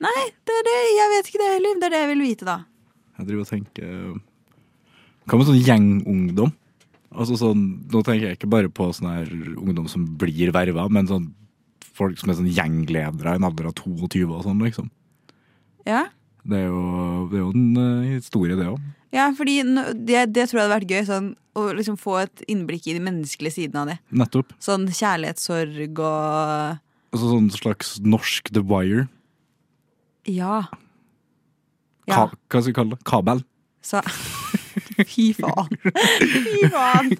Nei, 0.03 0.23
det 0.45 0.57
er 0.59 0.67
det, 0.67 0.79
jeg 0.97 1.11
vet 1.13 1.29
ikke 1.31 1.41
det 1.41 1.51
heller. 1.53 1.79
Det 1.79 1.87
er 1.87 1.95
det 1.95 2.01
jeg 2.03 2.11
vil 2.11 2.25
vite, 2.25 2.47
da. 2.49 2.57
Jeg 3.17 3.29
driver 3.29 3.45
og 3.45 3.49
tenker 3.49 3.93
Hva 5.29 5.39
med 5.39 5.47
sånn 5.47 5.63
gjengungdom? 5.63 6.51
Altså 7.13 7.37
sånn, 7.37 7.61
Nå 7.93 8.01
tenker 8.01 8.27
jeg 8.31 8.39
ikke 8.39 8.49
bare 8.51 8.71
på 8.73 8.89
sånn 8.95 9.11
her 9.11 9.29
ungdom 9.53 9.87
som 9.89 10.05
blir 10.19 10.51
verva, 10.53 10.87
men 10.91 11.09
sånn 11.09 11.31
folk 11.93 12.17
som 12.17 12.31
er 12.31 12.39
sånn 12.39 12.49
gjengledere 12.49 13.35
i 13.35 13.39
en 13.39 13.45
alder 13.45 13.69
av 13.69 13.75
22 13.77 14.25
og 14.25 14.41
sånn, 14.47 14.61
liksom. 14.65 14.89
Ja, 15.85 16.07
Det 16.43 16.59
er 16.59 16.67
jo, 16.67 16.83
det 17.31 17.37
er 17.39 17.43
jo 17.43 17.51
en 17.55 17.77
eh, 17.79 18.11
historie, 18.17 18.57
det 18.59 18.67
òg. 18.67 18.79
ja 19.15 19.29
fordi 19.37 19.61
det, 19.63 20.25
det 20.35 20.49
tror 20.49 20.59
jeg 20.59 20.65
hadde 20.65 20.75
vært 20.75 20.91
gøy. 20.91 21.03
Sånn, 21.07 21.29
å 21.55 21.67
liksom 21.77 21.95
få 22.01 22.17
et 22.23 22.43
innblikk 22.51 22.87
i 22.89 22.95
de 22.97 23.03
menneskelige 23.05 23.55
sidene 23.59 23.83
av 23.83 23.91
det. 23.93 23.97
Nettopp. 24.23 24.55
Sånn 24.63 24.87
kjærlighetssorg 24.89 25.99
og 26.01 26.79
Altså 27.13 27.27
sånn 27.29 27.49
slags 27.53 27.91
norsk 28.01 28.49
The 28.55 28.63
Wire. 28.65 29.03
Ja. 30.25 30.63
Ka, 32.09 32.23
hva 32.33 32.57
skal 32.57 32.65
vi 32.71 32.73
kalle 32.73 32.95
det? 32.95 33.03
Kabel. 33.05 33.43
så 33.85 34.01
Fy 35.13 35.27
faen. 35.37 35.77
Fy 35.77 36.63
faen. 36.73 37.13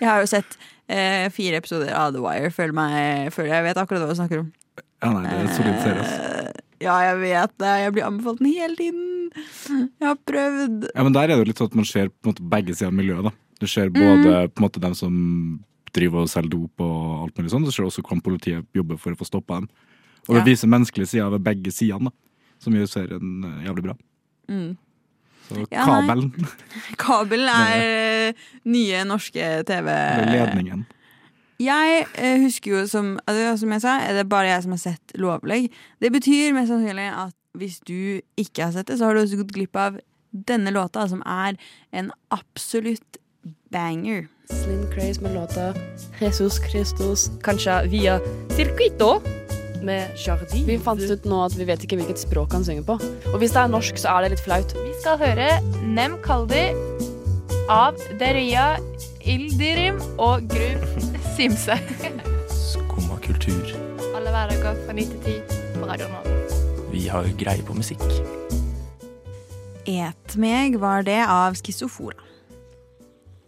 Jeg 0.00 0.08
har 0.08 0.22
jo 0.22 0.28
sett 0.30 0.56
eh, 0.88 1.28
fire 1.32 1.60
episoder 1.60 1.92
av 1.92 2.14
The 2.16 2.22
Wire. 2.24 2.50
Føler, 2.56 2.72
meg, 2.76 3.30
føler 3.36 3.52
jeg 3.54 3.66
vet 3.68 3.80
akkurat 3.82 4.02
hva 4.04 4.14
du 4.14 4.18
snakker 4.18 4.42
om. 4.46 4.48
Ja, 5.02 5.10
nei, 5.14 5.22
det 5.28 5.38
er 5.46 5.54
solid 5.56 5.80
serie. 5.84 6.04
Eh, 6.04 6.50
Ja, 6.80 6.94
jeg 7.04 7.16
vet 7.20 7.52
det. 7.60 7.70
Jeg 7.82 7.92
blir 7.92 8.06
anbefalt 8.06 8.38
den 8.40 8.46
hele 8.56 8.76
tiden. 8.76 9.08
Jeg 10.00 10.06
har 10.06 10.16
prøvd. 10.16 10.86
Ja, 10.94 11.02
men 11.04 11.12
der 11.12 11.26
er 11.28 11.34
det 11.34 11.36
jo 11.42 11.48
litt 11.50 11.58
sånn 11.60 11.68
at 11.68 11.74
man 11.76 11.84
ser 11.84 12.08
på 12.08 12.24
en 12.24 12.30
måte 12.32 12.46
begge 12.54 12.72
sider 12.74 12.88
av 12.88 12.94
miljøet. 12.96 13.26
da. 13.28 13.32
Du 13.60 13.66
ser 13.68 13.90
både 13.92 14.48
på 14.48 14.62
en 14.62 14.64
måte 14.64 14.80
dem 14.80 14.94
som 14.96 15.12
driver 15.92 16.22
og 16.24 16.30
selger 16.32 16.48
dop 16.54 16.80
og 16.80 17.26
alt 17.26 17.36
mulig 17.36 17.50
sånn, 17.52 17.64
du 17.66 17.70
ser 17.74 17.84
også 17.84 18.00
hvordan 18.00 18.22
politiet 18.24 18.64
jobber 18.72 18.96
for 18.96 19.12
å 19.12 19.18
få 19.20 19.26
stoppa 19.28 19.58
dem. 19.60 19.68
Og 20.28 20.34
det 20.36 20.40
Ja. 20.40 20.44
viser 20.48 20.68
menneskelige 20.72 21.08
sider 21.12 21.30
ved 21.30 21.42
begge 21.44 21.70
sidene, 21.72 22.08
da. 22.08 22.10
Som 22.60 22.72
gjør 22.72 22.88
serien 22.88 23.44
eh, 23.44 23.66
jævlig 23.68 23.82
bra. 23.84 23.94
Mm. 24.48 24.76
Så 25.50 25.66
Ja, 25.72 25.84
kabelen, 25.84 26.32
Kabelen 26.96 27.48
er 27.76 28.32
nye 28.64 29.04
norske 29.04 29.64
TV 29.66 29.86
ledningen. 30.32 30.86
Jeg 31.60 32.06
eh, 32.16 32.40
husker 32.40 32.72
jo 32.72 32.86
som 32.88 33.18
altså, 33.28 33.56
Som 33.60 33.74
jeg 33.74 33.84
sa, 33.84 33.98
er 34.00 34.16
det 34.16 34.28
bare 34.30 34.48
jeg 34.48 34.64
som 34.64 34.72
har 34.76 34.80
sett 34.80 35.16
Lovlegg. 35.20 35.68
Det 36.00 36.12
betyr 36.12 36.54
mest 36.56 36.72
sannsynlig 36.72 37.10
at 37.12 37.36
hvis 37.58 37.80
du 37.84 38.20
ikke 38.38 38.68
har 38.68 38.72
sett 38.72 38.88
det, 38.88 38.98
så 38.98 39.08
har 39.08 39.14
du 39.14 39.24
også 39.24 39.40
gått 39.42 39.52
glipp 39.56 39.76
av 39.76 39.98
denne 40.30 40.70
låta, 40.70 41.08
som 41.10 41.22
er 41.26 41.58
en 41.92 42.12
absolutt 42.30 43.18
banger. 43.74 44.28
Slim 44.50 44.86
Craze 44.94 45.22
med 45.22 45.34
låta 45.34 45.74
Jesus 46.20 46.60
Christus 46.70 47.28
Kanskje 47.42 47.88
via 47.90 48.18
Circuito 48.54 49.18
med 49.82 50.14
Jardin. 50.16 50.66
Vi 50.66 50.78
fant 50.78 51.02
ut 51.02 51.28
nå 51.28 51.44
at 51.44 51.58
vi 51.58 51.66
vet 51.68 51.84
ikke 51.84 51.98
hvilket 52.00 52.22
språk 52.22 52.54
han 52.54 52.64
synger 52.64 52.86
på. 52.86 52.98
Og 53.32 53.38
hvis 53.42 53.54
det 53.56 53.64
er 53.64 53.74
norsk, 53.74 54.00
så 54.00 54.16
er 54.16 54.24
det 54.26 54.36
litt 54.36 54.46
flaut. 54.46 54.76
Vi 54.78 54.94
skal 55.02 55.20
høre 55.20 55.52
Nem 55.84 56.18
Kaldi 56.24 56.68
av 57.70 57.98
Deria 58.20 58.74
Ildirim 59.20 60.00
og 60.18 60.46
Gru 60.50 61.09
Simse. 61.40 61.72
Skumma 62.52 63.16
kultur. 63.24 63.70
Alle 64.12 64.28
hverdager 64.28 64.74
fra 64.84 64.92
9 64.92 65.04
til 65.08 65.20
10 65.24 65.78
på 65.78 65.86
Radio 65.88 66.08
Nova. 66.12 66.34
Vi 66.92 67.06
har 67.08 67.28
greie 67.40 67.64
på 67.64 67.72
musikk. 67.78 68.02
Et 69.88 70.34
meg 70.36 70.76
var 70.82 71.06
det 71.06 71.16
av 71.24 71.56
Skissofora. 71.56 72.18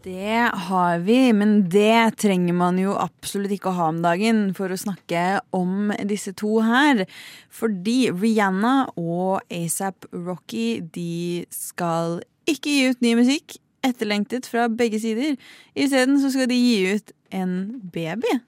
Det 0.07 0.39
har 0.71 1.05
vi, 1.05 1.19
men 1.37 1.67
det 1.69 2.17
trenger 2.23 2.57
man 2.57 2.81
jo 2.81 2.95
absolutt 2.97 3.53
ikke 3.59 3.75
å 3.75 3.77
ha 3.77 3.91
om 3.93 4.01
dagen 4.01 4.41
for 4.57 4.73
å 4.73 4.81
snakke 4.81 5.43
om 5.53 5.93
disse 6.09 6.33
to 6.33 6.63
her. 6.65 7.05
Fordi 7.53 8.07
Rihanna 8.09 8.87
og 8.97 9.45
ASAP 9.53 10.09
Rocky 10.17 10.81
de 10.97 11.45
skal 11.53 12.23
ikke 12.49 12.73
gi 12.73 12.89
ut 12.89 13.05
ny 13.05 13.13
musikk, 13.21 13.61
etterlengtet 13.87 14.47
fra 14.51 14.69
begge 14.71 15.01
sider. 15.03 15.37
Isteden 15.75 16.21
så 16.23 16.31
skal 16.35 16.49
de 16.51 16.59
gi 16.59 16.95
ut 16.95 17.13
en 17.35 17.57
baby. 17.95 18.39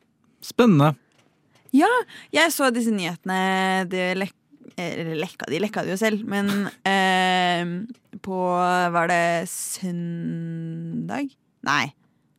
Spennende. 0.44 0.94
Ja, 1.74 1.90
jeg 2.34 2.52
så 2.54 2.70
disse 2.74 2.94
nyhetene. 2.94 3.84
Det 3.90 4.12
lek 4.20 4.34
lekka, 4.74 5.46
de 5.50 5.60
lekka 5.60 5.84
det 5.84 5.94
jo 5.94 5.98
selv, 6.00 6.24
men 6.26 6.68
eh, 6.88 7.64
på 8.24 8.38
Var 8.94 9.08
det 9.08 9.48
søndag? 9.48 11.30
Nei. 11.62 11.92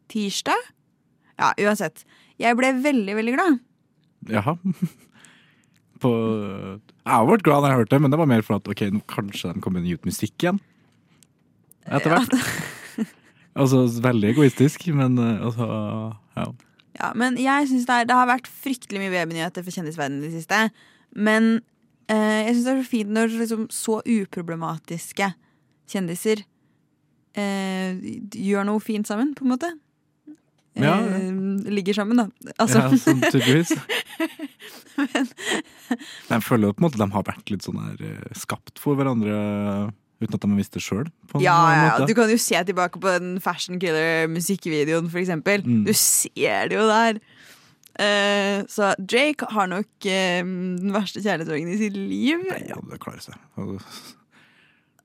Tirsdag? 0.10 0.72
Ja, 1.40 1.54
uansett. 1.60 2.06
Jeg 2.40 2.56
ble 2.58 2.74
veldig, 2.84 3.16
veldig 3.16 3.34
glad. 3.36 3.60
Jaha. 4.30 4.56
På, 6.04 6.12
jeg 6.84 7.08
har 7.08 7.28
vært 7.28 7.44
glad 7.48 7.64
da 7.64 7.70
jeg 7.72 7.80
hørte 7.80 7.96
det, 7.96 8.02
men 8.04 8.12
det 8.12 8.20
var 8.20 8.28
mer 8.28 8.44
for 8.44 8.60
at 8.60 8.68
ok, 8.68 8.82
nå 8.92 9.00
kanskje 9.10 9.54
de 9.54 9.64
kommer 9.64 9.86
ut 9.86 10.08
musikk 10.08 10.36
igjen. 10.44 10.60
Etter 11.88 12.12
hvert. 12.12 12.36
Altså, 13.56 13.86
veldig 14.04 14.34
egoistisk, 14.34 14.88
men 14.96 15.18
eh, 15.22 15.46
altså, 15.48 15.68
ja. 16.36 16.50
Ja, 16.96 17.12
men 17.16 17.38
jeg 17.40 17.68
synes 17.70 17.88
det, 17.88 18.02
det 18.10 18.16
har 18.16 18.28
vært 18.30 18.48
fryktelig 18.48 19.02
mye 19.02 19.14
babynyheter 19.14 19.64
for 19.66 19.76
kjendisverdenen 19.76 20.24
i 20.24 20.30
det 20.30 20.42
siste. 20.42 20.60
Men 21.16 21.58
eh, 22.12 22.46
jeg 22.48 22.56
syns 22.56 22.68
det 22.68 22.74
er 22.74 22.84
så 22.84 22.90
fint 22.90 23.16
når 23.16 23.34
liksom, 23.36 23.66
så 23.74 24.00
uproblematiske 24.04 25.32
kjendiser 25.92 26.44
eh, 27.36 28.00
gjør 28.32 28.68
noe 28.70 28.84
fint 28.84 29.08
sammen, 29.08 29.34
på 29.36 29.46
en 29.46 29.54
måte. 29.56 29.72
Ja, 30.76 30.98
ja. 31.00 31.20
Eh, 31.20 31.72
ligger 31.72 32.00
sammen, 32.00 32.20
da. 32.20 32.54
Altså, 32.60 32.84
ja 32.84 33.00
sånn 33.00 33.24
tydeligvis. 33.24 33.76
Men 36.28 36.38
jeg 36.38 36.44
føler 36.44 36.70
jo 36.70 36.76
på 36.76 36.82
en 36.82 36.88
måte 36.88 37.00
de 37.00 37.12
har 37.12 37.28
vært 37.28 37.52
litt 37.52 37.68
sånn 37.68 37.80
her 37.80 38.08
eh, 38.08 38.40
skapt 38.40 38.80
for 38.82 39.00
hverandre 39.00 39.36
uten 40.22 40.38
at 40.38 40.43
de 40.43 40.50
visste 40.55 40.60
visst 40.60 40.77
det 40.77 40.84
sjøl. 40.86 41.07
Ja, 41.43 41.57
ja, 41.75 42.05
du 42.07 42.13
kan 42.17 42.31
jo 42.31 42.38
se 42.39 42.62
tilbake 42.67 43.00
på 43.01 43.15
den 43.17 43.39
Fashion 43.43 43.79
Killer-musikkvideoen, 43.81 45.10
eksempel. 45.12 45.65
Mm. 45.65 45.84
Du 45.88 45.93
ser 45.93 46.72
det 46.72 46.79
jo 46.79 46.88
der. 46.89 47.19
Eh, 47.95 48.65
så 48.67 48.91
Drake 49.00 49.48
har 49.55 49.72
nok 49.72 50.07
eh, 50.10 50.43
den 50.43 50.91
verste 50.95 51.24
kjærlighetssorgen 51.24 51.72
i 51.72 51.79
sitt 51.79 51.95
liv. 51.95 52.43
Nei, 52.50 52.62
ja, 52.72 52.79
det 52.91 53.00
klarer 53.03 53.24
seg. 53.24 53.39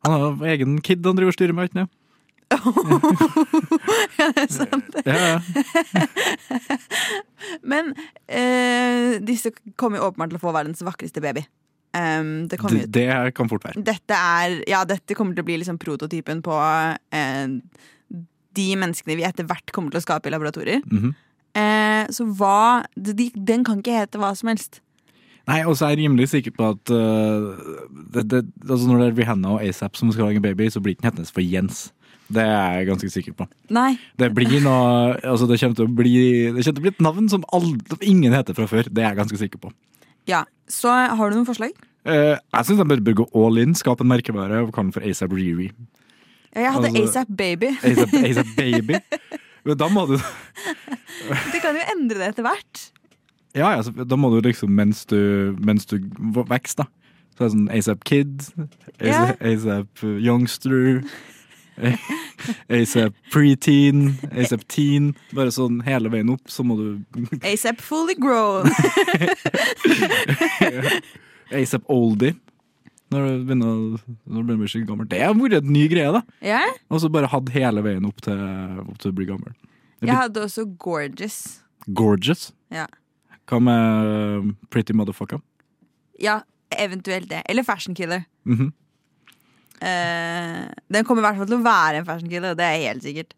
Han 0.06 0.14
har 0.16 0.46
egen 0.54 0.80
kid 0.82 1.04
han 1.06 1.18
driver 1.18 1.34
og 1.34 1.38
styrer 1.38 1.56
med, 1.56 1.70
ikke 1.70 1.84
sant? 1.84 1.96
ja, 4.18 4.26
det 4.34 4.42
er 4.42 4.50
sant. 4.50 4.96
Ja, 5.06 5.18
ja. 5.22 5.38
Men 7.70 7.92
eh, 8.26 9.20
disse 9.22 9.52
kommer 9.78 10.00
jo 10.00 10.08
åpenbart 10.08 10.32
til 10.32 10.40
å 10.40 10.42
få 10.42 10.54
verdens 10.56 10.82
vakreste 10.82 11.22
baby. 11.22 11.44
Um, 11.90 12.46
det 12.46 12.60
Det, 12.62 12.88
det 12.92 13.34
kan 13.34 13.48
fort 13.50 13.64
være. 13.64 13.82
dette 13.82 14.14
er 14.14 14.60
Ja, 14.68 14.84
dette 14.84 15.14
kommer 15.18 15.34
til 15.34 15.42
å 15.42 15.48
bli 15.48 15.56
liksom 15.58 15.78
prototypen 15.78 16.40
på 16.40 16.54
eh, 17.10 17.48
de 18.54 18.68
menneskene 18.78 19.16
vi 19.18 19.26
etter 19.26 19.44
hvert 19.44 19.72
kommer 19.74 19.90
til 19.90 19.98
å 19.98 20.04
skape 20.04 20.30
i 20.30 20.34
laboratorier. 20.34 20.84
Mhm. 20.86 21.14
Eh, 21.58 22.06
så 22.14 22.28
hva 22.38 22.86
de, 22.94 23.32
Den 23.34 23.64
kan 23.64 23.80
ikke 23.82 23.96
hete 23.98 24.18
hva 24.22 24.36
som 24.38 24.52
helst. 24.52 24.80
Nei, 25.48 25.64
og 25.66 25.74
så 25.74 25.88
er 25.88 25.96
jeg 25.96 26.04
rimelig 26.04 26.28
sikker 26.30 26.52
på 26.54 26.68
at 26.76 26.92
uh, 26.94 27.56
det, 28.14 28.44
altså 28.68 28.86
Når 28.86 29.00
det 29.00 29.06
er 29.08 29.16
Rihanna 29.18 29.56
og 29.56 29.64
ASAP 29.64 29.96
som 29.96 30.12
skal 30.12 30.28
lage 30.28 30.38
en 30.38 30.44
baby, 30.44 30.68
så 30.70 30.82
blir 30.84 30.94
den 30.94 31.08
hetende 31.08 31.26
for 31.26 31.42
Jens. 31.42 31.88
Det 32.30 32.44
er 32.44 32.76
jeg 32.78 32.86
ganske 32.86 33.10
sikker 33.10 33.34
på. 33.34 33.46
Nei. 33.74 33.96
Det 34.20 34.28
blir 34.34 34.60
noe 34.62 35.16
Altså 35.26 35.48
det 35.50 35.58
kommer 35.58 35.74
til 35.80 35.88
å 35.88 35.94
bli 35.98 36.12
Det 36.54 36.62
kommer 36.62 36.62
til 36.62 36.78
å 36.78 36.84
bli 36.84 36.92
et 36.94 37.02
navn 37.02 37.30
som 37.32 37.46
aldri, 37.56 37.98
ingen 38.06 38.36
heter 38.36 38.54
fra 38.54 38.68
før. 38.70 38.86
Det 38.86 39.02
er 39.02 39.10
jeg 39.10 39.18
ganske 39.24 39.40
sikker 39.40 39.64
på. 39.64 39.72
Ja, 40.28 40.44
Så 40.70 40.88
har 40.90 41.30
du 41.30 41.36
noen 41.36 41.46
forslag? 41.48 41.72
Eh, 42.06 42.36
jeg 42.38 42.64
syns 42.66 42.78
de 42.78 42.84
bør, 42.88 43.00
bør 43.04 43.16
gå 43.24 43.26
all 43.34 43.58
in, 43.58 43.74
skape 43.74 44.00
en 44.04 44.08
merkevare 44.12 44.60
og 44.62 44.70
kalle 44.72 44.88
den 44.90 44.94
for 44.94 45.02
ASAP 45.04 45.32
Riri. 45.36 45.70
Ja, 46.54 46.60
Jeg 46.62 46.72
hadde 46.72 46.86
Altså- 46.90 47.02
ASAP 47.08 47.28
Baby. 47.36 47.70
ASAP, 47.82 48.56
Baby. 48.60 49.00
Men 49.64 49.76
da 49.76 49.88
må 49.92 50.06
du 50.08 50.16
Det 50.16 51.60
kan 51.62 51.76
jo 51.76 51.82
endre 51.96 52.18
det 52.18 52.28
etter 52.32 52.42
hvert. 52.46 52.84
Ja, 53.54 53.72
ja, 53.74 53.82
så 53.82 53.92
da 54.06 54.16
må 54.16 54.30
du 54.30 54.40
liksom 54.48 54.70
mens 54.70 55.04
du, 55.10 55.56
mens 55.58 55.84
du 55.90 55.98
vokser, 56.32 56.84
da. 56.84 56.86
Så 57.34 57.44
er 57.44 57.48
det 57.48 57.52
sånn 57.56 57.70
ASAP 57.76 58.04
Kid. 58.04 58.46
ASAP, 59.00 59.42
ASAP 59.42 60.04
Youngster, 60.22 61.02
ASAP 62.76 63.14
Preteen, 63.32 64.14
ASAP 64.32 64.62
Teen. 64.72 65.10
Bare 65.36 65.52
sånn 65.54 65.80
hele 65.86 66.10
veien 66.12 66.30
opp, 66.34 66.46
så 66.50 66.64
må 66.66 66.76
du 66.78 66.86
ASAP 67.50 67.80
Fully 67.84 68.16
Grown. 68.20 68.68
ASAP 71.52 71.82
Oldie. 71.90 72.36
Når 73.10 73.24
du 73.26 73.44
begynner 73.48 73.66
å 73.66 74.00
når 74.30 74.44
du 74.46 74.52
blir 74.54 74.70
skikkelig 74.70 74.86
gammel. 74.92 75.08
Det 75.10 75.18
har 75.24 75.34
vært 75.34 75.56
en 75.64 75.72
ny 75.74 75.86
greie, 75.90 76.12
da. 76.14 76.20
Yeah. 76.46 76.76
Og 76.94 77.00
så 77.02 77.10
bare 77.10 77.30
hatt 77.32 77.50
hele 77.54 77.82
veien 77.82 78.06
opp 78.06 78.20
til, 78.22 78.38
opp 78.84 79.00
til 79.02 79.10
å 79.10 79.16
bli 79.18 79.26
gammel. 79.26 79.50
Jeg, 80.00 80.06
Jeg 80.12 80.16
hadde 80.20 80.44
også 80.46 80.64
Gorgeous. 80.80 81.40
gorgeous. 81.90 82.52
Ja. 82.70 82.86
Hva 83.50 83.58
med 83.66 84.52
Pretty 84.70 84.94
Motherfucker? 84.94 85.42
Ja, 86.22 86.42
Eventuelt 86.70 87.26
det. 87.32 87.40
Eller 87.50 87.64
Fashion 87.66 87.96
Killer. 87.98 88.22
Mhm. 88.46 88.70
Eh, 89.80 90.64
den 90.92 91.06
kommer 91.08 91.24
i 91.24 91.28
hvert 91.28 91.40
fall 91.40 91.48
til 91.48 91.60
å 91.60 91.64
være 91.64 92.00
en 92.00 92.08
fashion 92.08 92.30
killer, 92.32 92.56
det 92.58 92.66
er 92.66 92.82
helt 92.88 93.04
sikkert. 93.06 93.36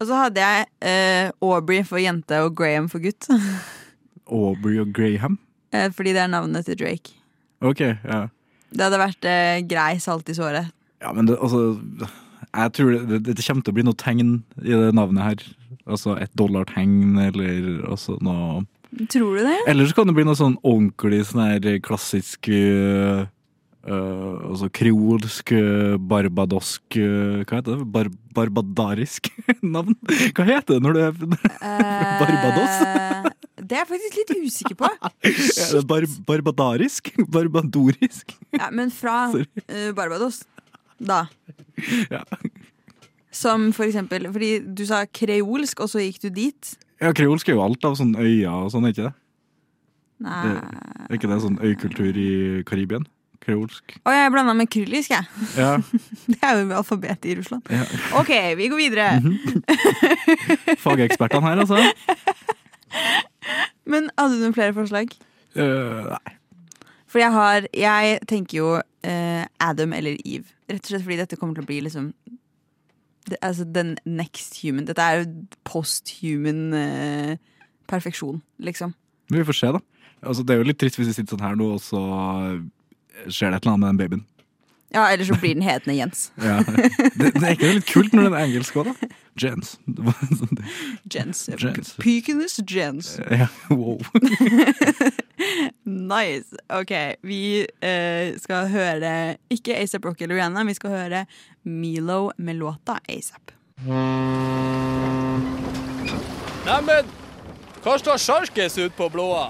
Og 0.00 0.08
så 0.08 0.18
hadde 0.24 0.42
jeg 0.42 0.66
eh, 0.84 1.32
Aubrey 1.44 1.84
for 1.86 2.02
jente 2.02 2.40
og 2.44 2.54
Graham 2.58 2.88
for 2.92 3.04
gutt. 3.04 3.28
Aubrey 4.40 4.80
og 4.82 4.94
Graham. 4.96 5.38
Eh, 5.74 5.90
fordi 5.94 6.14
det 6.16 6.24
er 6.24 6.32
navnet 6.32 6.66
til 6.66 6.78
Drake. 6.80 7.14
Ok, 7.64 7.80
ja. 7.80 8.24
Det 8.74 8.86
hadde 8.86 9.00
vært 9.00 9.28
eh, 9.28 9.62
grei 9.70 9.98
salt 10.02 10.28
i 10.28 10.36
såret. 10.36 10.72
Ja, 11.04 11.12
men 11.12 11.28
det, 11.28 11.36
altså 11.36 11.76
Jeg 12.54 12.72
tror 12.72 12.94
det, 12.94 13.20
det, 13.26 13.36
det 13.36 13.44
kommer 13.44 13.64
til 13.64 13.74
å 13.74 13.76
bli 13.76 13.84
noe 13.86 13.98
tegn 14.00 14.38
i 14.64 14.72
det 14.72 14.94
navnet 14.96 15.26
her. 15.26 15.44
Altså 15.84 16.16
et 16.16 16.32
dollartegn, 16.38 17.18
eller 17.20 17.84
altså 17.90 18.16
noe 18.24 18.64
Tror 19.10 19.34
du 19.34 19.42
det? 19.42 19.56
Eller 19.66 19.88
så 19.90 19.96
kan 19.96 20.06
det 20.06 20.14
bli 20.14 20.22
noe 20.22 20.38
sånn 20.38 20.54
ordentlig 20.62 21.24
sånn 21.26 21.42
her 21.42 21.80
klassisk 21.82 22.46
øh, 22.46 23.24
øh, 23.86 24.50
Altså 24.50 24.68
kreolsk, 24.72 25.52
øh, 25.52 25.98
barbadosk 25.98 26.96
øh, 26.96 27.44
Hva 27.44 27.58
heter 27.60 27.76
det? 27.78 27.86
Bar, 27.92 28.08
barbadarisk 28.34 29.28
navn? 29.74 29.96
Hva 30.34 30.44
heter 30.48 30.74
det 30.76 30.82
når 30.82 30.92
du 30.96 31.00
er 31.04 31.12
Barbados? 32.20 32.76
Eh, 32.86 33.30
det 33.64 33.72
er 33.78 33.84
jeg 33.84 33.88
faktisk 33.88 34.16
litt 34.20 34.32
usikker 34.44 34.76
på. 34.76 34.88
Det 35.74 35.84
bar, 35.88 36.04
barbadarisk? 36.28 37.12
Barbadorisk? 37.32 38.34
Ja, 38.58 38.68
men 38.70 38.90
fra 38.92 39.30
eh, 39.68 39.90
Barbados, 39.96 40.42
da. 41.00 41.22
Ja. 42.12 42.20
Som 43.34 43.72
for 43.74 43.82
eksempel 43.88 44.28
Fordi 44.30 44.50
du 44.78 44.84
sa 44.86 45.00
kreolsk, 45.10 45.80
og 45.82 45.88
så 45.90 46.02
gikk 46.04 46.20
du 46.22 46.28
dit. 46.30 46.74
ja, 47.02 47.10
kreolsk 47.16 47.48
er 47.48 47.56
jo 47.56 47.64
alt 47.64 47.84
av 47.88 47.96
sånne 47.98 48.20
øyer 48.22 48.52
og 48.66 48.70
sånn, 48.74 48.84
er 48.86 48.92
ikke 48.94 49.08
det? 49.08 49.14
Nei 50.24 50.42
det? 50.46 50.60
Er 51.08 51.16
ikke 51.18 51.30
det 51.32 51.40
sånn 51.42 51.58
øykultur 51.66 52.20
i 52.20 52.28
Karibien? 52.68 53.08
Kreolsk. 53.44 53.96
Å, 54.02 54.12
jeg 54.14 54.32
blanda 54.32 54.54
med 54.56 54.70
kyrillisk, 54.72 55.12
jeg. 55.12 55.48
Ja. 55.58 55.76
Det 56.30 56.38
er 56.40 56.60
jo 56.60 56.70
alfabetet 56.78 57.28
i 57.30 57.36
Russland. 57.40 57.68
ja. 57.72 57.84
Ok, 58.20 58.32
vi 58.58 58.70
går 58.72 58.80
videre. 58.80 59.08
Fagekspertene 60.80 61.44
her, 61.48 61.64
altså. 61.64 61.80
Men 63.90 64.08
hadde 64.16 64.38
du 64.38 64.46
noen 64.46 64.56
flere 64.56 64.74
forslag? 64.76 65.12
Uh, 65.54 66.14
nei. 66.14 66.34
For 67.06 67.22
jeg 67.22 67.30
har 67.30 67.66
Jeg 67.70 68.18
tenker 68.26 68.58
jo 68.58 68.70
uh, 68.80 69.44
Adam 69.60 69.92
eller 69.94 70.16
Eve. 70.24 70.48
Rett 70.70 70.82
og 70.82 70.90
slett 70.90 71.04
fordi 71.04 71.20
dette 71.20 71.38
kommer 71.38 71.54
til 71.54 71.66
å 71.66 71.68
bli 71.68 71.80
liksom 71.84 72.08
det, 73.28 73.38
Altså 73.40 73.64
den 73.64 73.96
next 74.04 74.58
human. 74.62 74.86
Dette 74.88 75.02
er 75.02 75.22
jo 75.22 75.28
post-human 75.64 76.74
eh, 76.76 77.36
perfeksjon, 77.88 78.42
liksom. 78.58 78.94
Vi 79.32 79.44
får 79.44 79.56
se, 79.56 79.70
da. 79.76 79.80
Altså, 80.24 80.42
det 80.42 80.54
er 80.54 80.60
jo 80.60 80.66
litt 80.68 80.78
trist 80.80 80.98
hvis 80.98 81.08
vi 81.08 81.16
sitter 81.16 81.36
sånn 81.36 81.44
her 81.44 81.56
nå, 81.56 81.70
og 81.76 81.80
så 81.80 82.00
skjer 83.28 83.52
det 83.52 83.60
et 83.60 83.66
eller 83.66 83.74
annet 83.74 83.84
med 83.84 83.88
den 83.88 84.00
babyen. 84.02 84.24
Ja, 84.94 85.12
Eller 85.12 85.24
så 85.24 85.34
blir 85.34 85.54
den 85.54 85.62
hetende 85.62 85.94
Jens. 85.94 86.32
Ja. 86.42 86.62
Det, 87.18 87.32
det 87.34 87.42
er 87.42 87.56
ikke 87.56 87.66
det 87.66 87.74
litt 87.80 87.88
kult 87.90 88.12
når 88.14 88.28
den 88.28 88.36
er 88.38 88.44
engelsk 88.46 88.76
òg, 88.78 88.90
da? 88.92 89.08
Jens. 89.42 89.72
Jens. 91.14 91.48
Jens. 91.58 91.94
Peakiness 91.98 92.60
Jens. 92.70 93.16
Ja, 93.30 93.48
wow. 93.70 93.98
Nice. 95.84 96.54
Ok, 96.70 96.94
vi 97.26 97.64
uh, 97.66 98.38
skal 98.38 98.70
høre 98.70 99.10
ikke 99.50 99.74
ASAP 99.74 100.06
Rocky 100.06 100.28
eller 100.28 100.38
Rihanna, 100.38 100.62
vi 100.64 100.78
skal 100.78 100.94
høre 100.94 101.26
Milo 101.64 102.30
med 102.38 102.62
låta 102.62 103.00
ASAP. 103.10 103.50
Neimen, 106.64 107.10
hva 107.82 107.98
står 107.98 108.22
sjarkes 108.22 108.78
ut 108.78 108.94
på 108.96 109.10
blåa? 109.10 109.48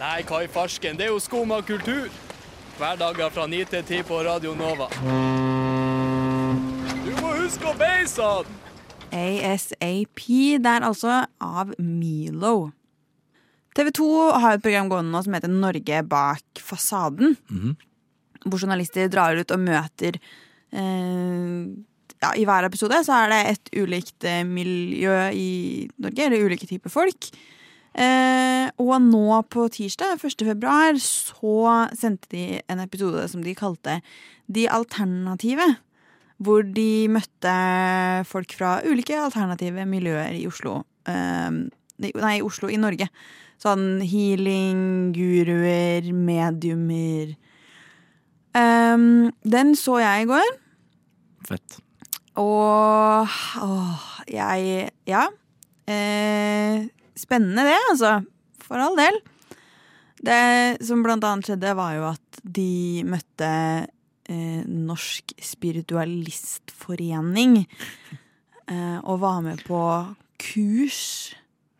Nei, 0.00 0.20
hva 0.28 0.42
i 0.42 0.50
farsken, 0.50 0.98
det 0.98 1.06
er 1.06 1.14
jo 1.14 1.22
skum 1.22 1.54
av 1.54 1.62
kultur. 1.68 2.10
Hverdager 2.76 3.30
fra 3.32 3.46
9 3.48 3.62
til 3.70 3.84
10 3.88 4.02
på 4.04 4.18
Radio 4.26 4.52
Nova. 4.56 4.90
Du 7.06 7.12
må 7.22 7.30
huske 7.38 7.70
å 7.70 7.72
beise 7.78 8.20
han! 8.20 8.50
ASAP. 9.16 10.20
Det 10.60 10.72
er 10.74 10.84
altså 10.84 11.22
av 11.40 11.72
Milo. 11.80 12.70
TV 13.76 13.88
2 13.96 14.08
har 14.42 14.56
et 14.58 14.64
program 14.64 14.90
gående 14.92 15.12
nå 15.14 15.22
som 15.24 15.36
heter 15.36 15.52
Norge 15.52 16.02
bak 16.10 16.60
fasaden. 16.60 17.36
Hvor 18.44 18.60
journalister 18.60 19.08
drar 19.08 19.40
ut 19.40 19.56
og 19.56 19.64
møter 19.64 20.20
eh, 20.20 21.64
ja, 22.22 22.30
I 22.36 22.44
hver 22.44 22.68
episode 22.68 23.00
så 23.08 23.22
er 23.22 23.32
det 23.32 23.40
et 23.54 23.72
ulikt 23.80 24.24
eh, 24.28 24.44
miljø 24.44 25.16
i 25.32 25.48
Norge, 25.96 26.28
eller 26.28 26.44
ulike 26.44 26.68
typer 26.68 26.92
folk. 26.92 27.32
Eh, 27.96 28.68
og 28.76 28.98
nå 29.00 29.38
på 29.48 29.66
tirsdag, 29.72 30.18
1. 30.20 30.44
februar, 30.44 30.98
så 31.00 31.86
sendte 31.96 32.28
de 32.34 32.60
en 32.68 32.82
episode 32.82 33.22
som 33.32 33.44
de 33.44 33.56
kalte 33.56 34.00
De 34.52 34.66
alternative. 34.68 35.64
Hvor 36.36 36.60
de 36.60 37.08
møtte 37.08 37.54
folk 38.28 38.52
fra 38.52 38.76
ulike 38.84 39.16
alternative 39.16 39.86
miljøer 39.88 40.36
i 40.36 40.44
Oslo. 40.46 40.82
Eh, 41.08 41.62
nei, 42.04 42.34
i 42.36 42.44
Oslo, 42.44 42.68
i 42.68 42.76
Norge. 42.76 43.08
Sånn 43.56 44.02
healing, 44.04 45.14
guruer, 45.16 46.12
mediumer. 46.12 47.32
Eh, 48.52 49.08
den 49.56 49.74
så 49.80 49.96
jeg 50.04 50.26
i 50.26 50.30
går. 50.34 50.52
Fett. 51.48 51.80
Og 52.36 53.24
åh, 53.64 54.06
jeg 54.28 54.90
Ja. 55.08 55.28
Eh, 55.88 56.88
spennende 57.18 57.64
det, 57.66 57.80
altså. 57.90 58.20
For 58.66 58.78
all 58.82 58.96
del. 58.98 59.16
Det 60.26 60.42
som 60.86 61.02
blant 61.04 61.24
annet 61.26 61.46
skjedde, 61.48 61.78
var 61.78 61.90
jo 61.96 62.04
at 62.10 62.26
de 62.42 63.02
møtte 63.06 63.50
eh, 64.28 64.62
Norsk 64.66 65.32
Spiritualistforening. 65.42 67.60
Eh, 68.66 68.98
og 69.06 69.22
var 69.22 69.44
med 69.44 69.60
på 69.62 69.78
kurs, 70.42 71.30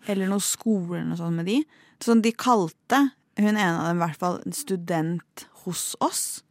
eller 0.07 0.31
noe 0.31 0.39
skole 0.39 1.01
eller 1.01 1.09
noe 1.09 1.19
sånt 1.19 1.35
med 1.35 1.49
de. 1.51 1.67
Sånn 1.99 2.23
de 2.23 2.31
kalte 2.31 3.11
hun 3.41 3.57
ene 3.57 3.81
av 3.81 3.91
dem 3.91 3.99
i 3.99 4.05
hvert 4.05 4.21
fall 4.21 4.39
en 4.45 4.55
student 4.55 5.47
hos 5.65 5.99
oss. 6.05 6.45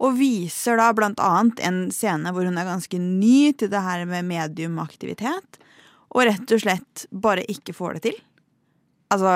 Og 0.00 0.16
viser 0.16 0.80
da 0.80 0.88
blant 0.96 1.20
annet 1.20 1.60
en 1.66 1.90
scene 1.92 2.32
hvor 2.32 2.48
hun 2.48 2.56
er 2.56 2.70
ganske 2.70 2.98
ny 3.02 3.52
til 3.52 3.68
det 3.72 3.82
her 3.84 4.06
med 4.08 4.24
mediumaktivitet. 4.30 5.60
Og 6.10 6.26
rett 6.26 6.54
og 6.54 6.62
slett 6.62 7.06
bare 7.10 7.46
ikke 7.50 7.74
får 7.76 7.98
det 7.98 8.02
til. 8.08 8.16
Altså 9.14 9.32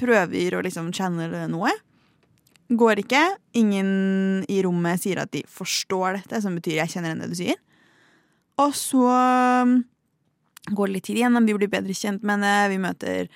prøver 0.00 0.56
å 0.56 0.62
liksom 0.64 0.90
channele 0.94 1.46
noe. 1.50 1.72
Går 2.72 3.02
ikke. 3.02 3.22
Ingen 3.58 3.90
i 4.50 4.60
rommet 4.64 5.02
sier 5.02 5.22
at 5.22 5.32
de 5.34 5.42
forstår 5.46 6.20
dette, 6.20 6.42
som 6.42 6.54
betyr 6.56 6.80
'jeg 6.80 6.94
kjenner 6.94 7.12
igjen 7.12 7.22
det 7.22 7.30
du 7.30 7.38
sier'. 7.38 7.62
Og 8.62 8.74
så 8.76 9.02
um, 9.62 9.84
går 10.70 10.86
det 10.86 10.94
litt 10.94 11.04
tid 11.04 11.18
igjennom, 11.18 11.46
vi 11.46 11.56
blir 11.56 11.70
bedre 11.70 11.94
kjent 11.96 12.22
med 12.22 12.38
henne. 12.38 12.70
Vi 12.70 12.78
møter 12.78 13.28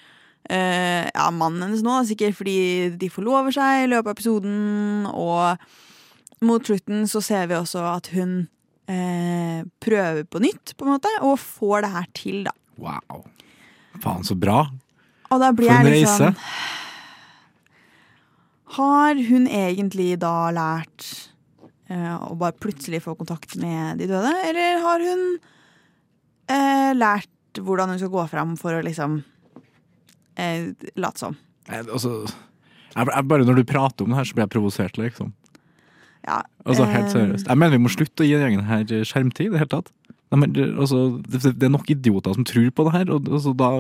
eh, 0.51 1.07
ja, 1.09 1.31
mannen 1.35 1.65
hennes 1.65 1.83
nå, 1.85 1.99
sikkert 2.07 2.37
fordi 2.39 2.59
de 3.01 3.09
forlover 3.13 3.55
seg 3.55 3.85
i 3.85 3.89
løpet 3.91 4.11
av 4.11 4.15
episoden. 4.15 5.09
Og 5.11 6.47
mot 6.47 6.69
slutten 6.69 7.07
så 7.11 7.23
ser 7.25 7.49
vi 7.51 7.59
også 7.59 7.83
at 7.97 8.13
hun 8.15 8.47
eh, 8.91 9.65
prøver 9.83 10.25
på 10.29 10.43
nytt, 10.45 10.77
på 10.77 10.87
en 10.87 10.95
måte, 10.97 11.13
og 11.23 11.41
får 11.43 11.87
det 11.87 11.93
her 11.97 12.09
til, 12.15 12.47
da. 12.47 12.55
Wow. 12.81 13.25
Faen, 14.03 14.25
så 14.27 14.37
bra. 14.39 14.67
Og 15.33 15.43
da 15.43 15.53
blir 15.57 15.71
For 15.71 15.81
en 15.81 15.89
jeg 15.89 16.03
litt 16.03 16.11
reise. 16.11 16.33
Har 18.77 19.21
hun 19.29 19.47
egentlig 19.49 20.11
da 20.23 20.51
lært 20.55 21.07
eh, 21.91 22.15
å 22.15 22.35
bare 22.39 22.57
plutselig 22.61 23.03
få 23.05 23.15
kontakt 23.19 23.57
med 23.61 24.03
de 24.03 24.09
døde, 24.11 24.33
eller 24.49 24.83
har 24.83 25.05
hun 25.07 25.25
eh, 26.53 26.93
lært 26.97 27.63
hvordan 27.63 27.95
hun 27.95 28.03
skal 28.03 28.13
gå 28.13 28.27
fram 28.29 28.53
for 28.61 28.77
å 28.77 28.85
liksom 28.85 29.21
eh, 30.37 30.75
late 30.99 31.23
som? 31.23 31.39
Jeg, 31.71 31.87
altså, 31.87 32.19
jeg, 32.27 33.07
jeg, 33.07 33.27
bare 33.31 33.47
når 33.49 33.63
du 33.63 33.69
prater 33.71 34.05
om 34.05 34.13
det 34.13 34.21
her, 34.21 34.29
så 34.29 34.37
blir 34.37 34.47
jeg 34.47 34.55
provosert, 34.59 35.01
liksom. 35.01 35.33
Ja, 36.27 36.43
Altså, 36.67 36.85
helt 36.91 37.07
eh, 37.07 37.13
seriøst. 37.15 37.47
Jeg 37.47 37.63
mener 37.63 37.79
vi 37.79 37.85
må 37.87 37.91
slutte 37.95 38.25
å 38.25 38.27
gi 38.27 38.35
den 38.35 38.49
gjengen 38.51 38.67
her 38.67 39.07
skjermtid 39.07 39.49
i 39.49 39.53
det 39.55 39.63
hele 39.63 39.73
tatt. 39.79 39.93
Nei, 40.27 40.41
men, 40.43 40.55
altså, 40.75 41.01
det, 41.23 41.53
er 41.63 41.71
nok 41.71 41.91
idioter 41.93 42.35
som 42.35 42.47
tror 42.47 42.71
på 42.75 42.87
det 42.89 42.95
her. 42.97 43.11
Og, 43.15 43.29
altså, 43.31 43.53
da, 43.55 43.71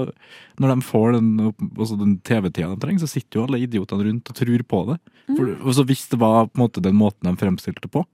når 0.62 0.74
de 0.74 0.86
får 0.86 1.16
den, 1.16 1.30
altså, 1.74 1.96
den 1.98 2.18
TV-tida 2.26 2.70
de 2.70 2.82
trenger, 2.82 3.02
så 3.02 3.10
sitter 3.10 3.40
jo 3.40 3.46
alle 3.48 3.62
idiotene 3.64 4.06
rundt 4.06 4.30
og 4.30 4.38
tror 4.38 4.66
på 4.74 4.82
det. 4.92 4.98
Mm. 5.26 5.32
For, 5.32 5.54
altså, 5.56 5.86
hvis 5.88 6.04
det 6.12 6.20
var 6.22 6.46
på 6.46 6.60
en 6.60 6.66
måte 6.66 6.84
den 6.84 6.98
måten 6.98 7.26
de 7.26 7.40
fremstilte 7.40 7.90
på, 7.90 8.04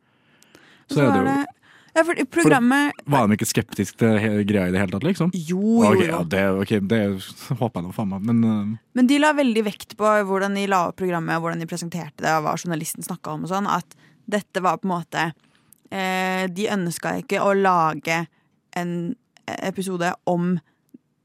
så, 0.88 0.96
så 0.96 1.04
er 1.04 1.12
det 1.12 1.20
jo 1.20 1.34
ja, 1.92 2.00
for 2.08 2.16
programmet 2.32 3.02
Var 3.04 3.26
de 3.28 3.36
ikke 3.36 3.48
skeptiske 3.48 3.98
til 4.00 4.44
greia 4.48 4.70
i 4.70 4.72
det 4.72 4.80
hele 4.80 4.94
tatt, 4.94 5.04
liksom? 5.04 5.32
Jo, 5.36 5.60
jo, 5.60 5.90
Ok, 5.90 6.00
jo. 6.00 6.06
ja, 6.08 6.20
det, 6.24 6.44
okay, 6.62 6.80
det 6.88 7.00
håper 7.58 7.82
jeg 7.82 7.84
nå 7.84 7.92
faen 7.92 8.12
meg, 8.14 8.24
men 8.30 8.38
uh... 8.46 8.70
Men 8.96 9.10
de 9.10 9.18
la 9.20 9.34
veldig 9.36 9.64
vekt 9.66 9.92
på 10.00 10.12
hvordan 10.28 10.56
de 10.56 10.64
la 10.72 10.86
opp 10.88 10.96
programmet, 11.00 11.36
hvordan 11.42 11.60
de 11.60 11.68
presenterte 11.68 12.24
det, 12.24 12.32
og 12.32 12.46
hva 12.46 12.56
journalisten 12.56 13.04
snakka 13.04 13.36
om 13.36 13.44
og 13.44 13.52
sånn, 13.52 13.68
at 13.68 13.96
dette 14.24 14.64
var 14.64 14.80
på 14.80 14.88
en 14.88 14.94
måte 14.94 15.26
De 15.92 16.68
ønska 16.72 17.18
ikke 17.20 17.42
å 17.44 17.50
lage 17.52 18.22
en 18.78 18.92
episode 19.60 20.08
om 20.24 20.54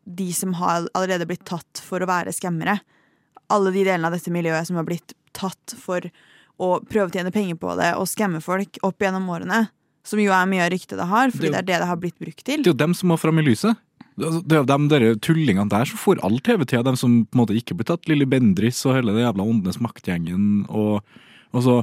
de 0.07 0.33
som 0.33 0.53
har 0.59 0.87
allerede 0.93 1.27
blitt 1.29 1.45
tatt 1.47 1.81
for 1.83 2.03
å 2.03 2.09
være 2.09 2.33
skammere. 2.35 2.79
Alle 3.51 3.71
de 3.71 3.85
delene 3.85 4.09
av 4.09 4.15
dette 4.15 4.33
miljøet 4.33 4.67
som 4.67 4.79
har 4.79 4.87
blitt 4.87 5.15
tatt 5.35 5.75
for 5.79 6.07
å 6.57 6.69
prøve 6.87 7.09
å 7.09 7.13
tjene 7.13 7.33
penger 7.33 7.59
på 7.59 7.75
det 7.79 7.93
og 7.99 8.09
skamme 8.09 8.41
folk 8.43 8.79
opp 8.85 9.03
gjennom 9.03 9.27
årene. 9.33 9.67
Som 10.07 10.21
jo 10.23 10.31
er 10.31 10.47
mye 10.47 10.63
av 10.63 10.71
ryktet 10.71 10.95
det 10.95 11.09
har, 11.09 11.33
fordi 11.33 11.49
Det 11.49 11.51
det 11.51 11.59
er 11.59 11.67
det 11.67 11.79
det 11.83 11.89
har 11.89 11.99
blitt 11.99 12.17
brukt 12.19 12.43
til. 12.45 12.63
Det 12.63 12.71
er 12.71 12.73
jo 12.73 12.79
dem 12.85 12.95
som 12.95 13.11
må 13.11 13.17
fram 13.19 13.39
i 13.39 13.43
lyset. 13.43 13.75
Altså, 14.17 14.39
Det 14.41 14.55
er 14.55 14.63
jo 14.63 14.71
de 14.71 14.87
der 14.89 15.15
tullingene 15.19 15.69
der 15.69 15.85
som 15.85 15.99
får 15.99 16.23
all 16.23 16.39
TV-tida, 16.39 16.83
dem 16.83 16.95
som 16.95 17.25
på 17.25 17.35
en 17.35 17.41
måte 17.43 17.57
ikke 17.59 17.75
blir 17.75 17.85
tatt. 17.91 18.07
Lilly 18.07 18.25
Bendriss 18.25 18.85
og 18.87 18.95
hele 18.95 19.13
det 19.13 19.25
jævla 19.25 19.43
Åndenes 19.43 19.81
maktgjengen. 19.83 20.65
Og, 20.69 21.03
og 21.51 21.63
så, 21.63 21.75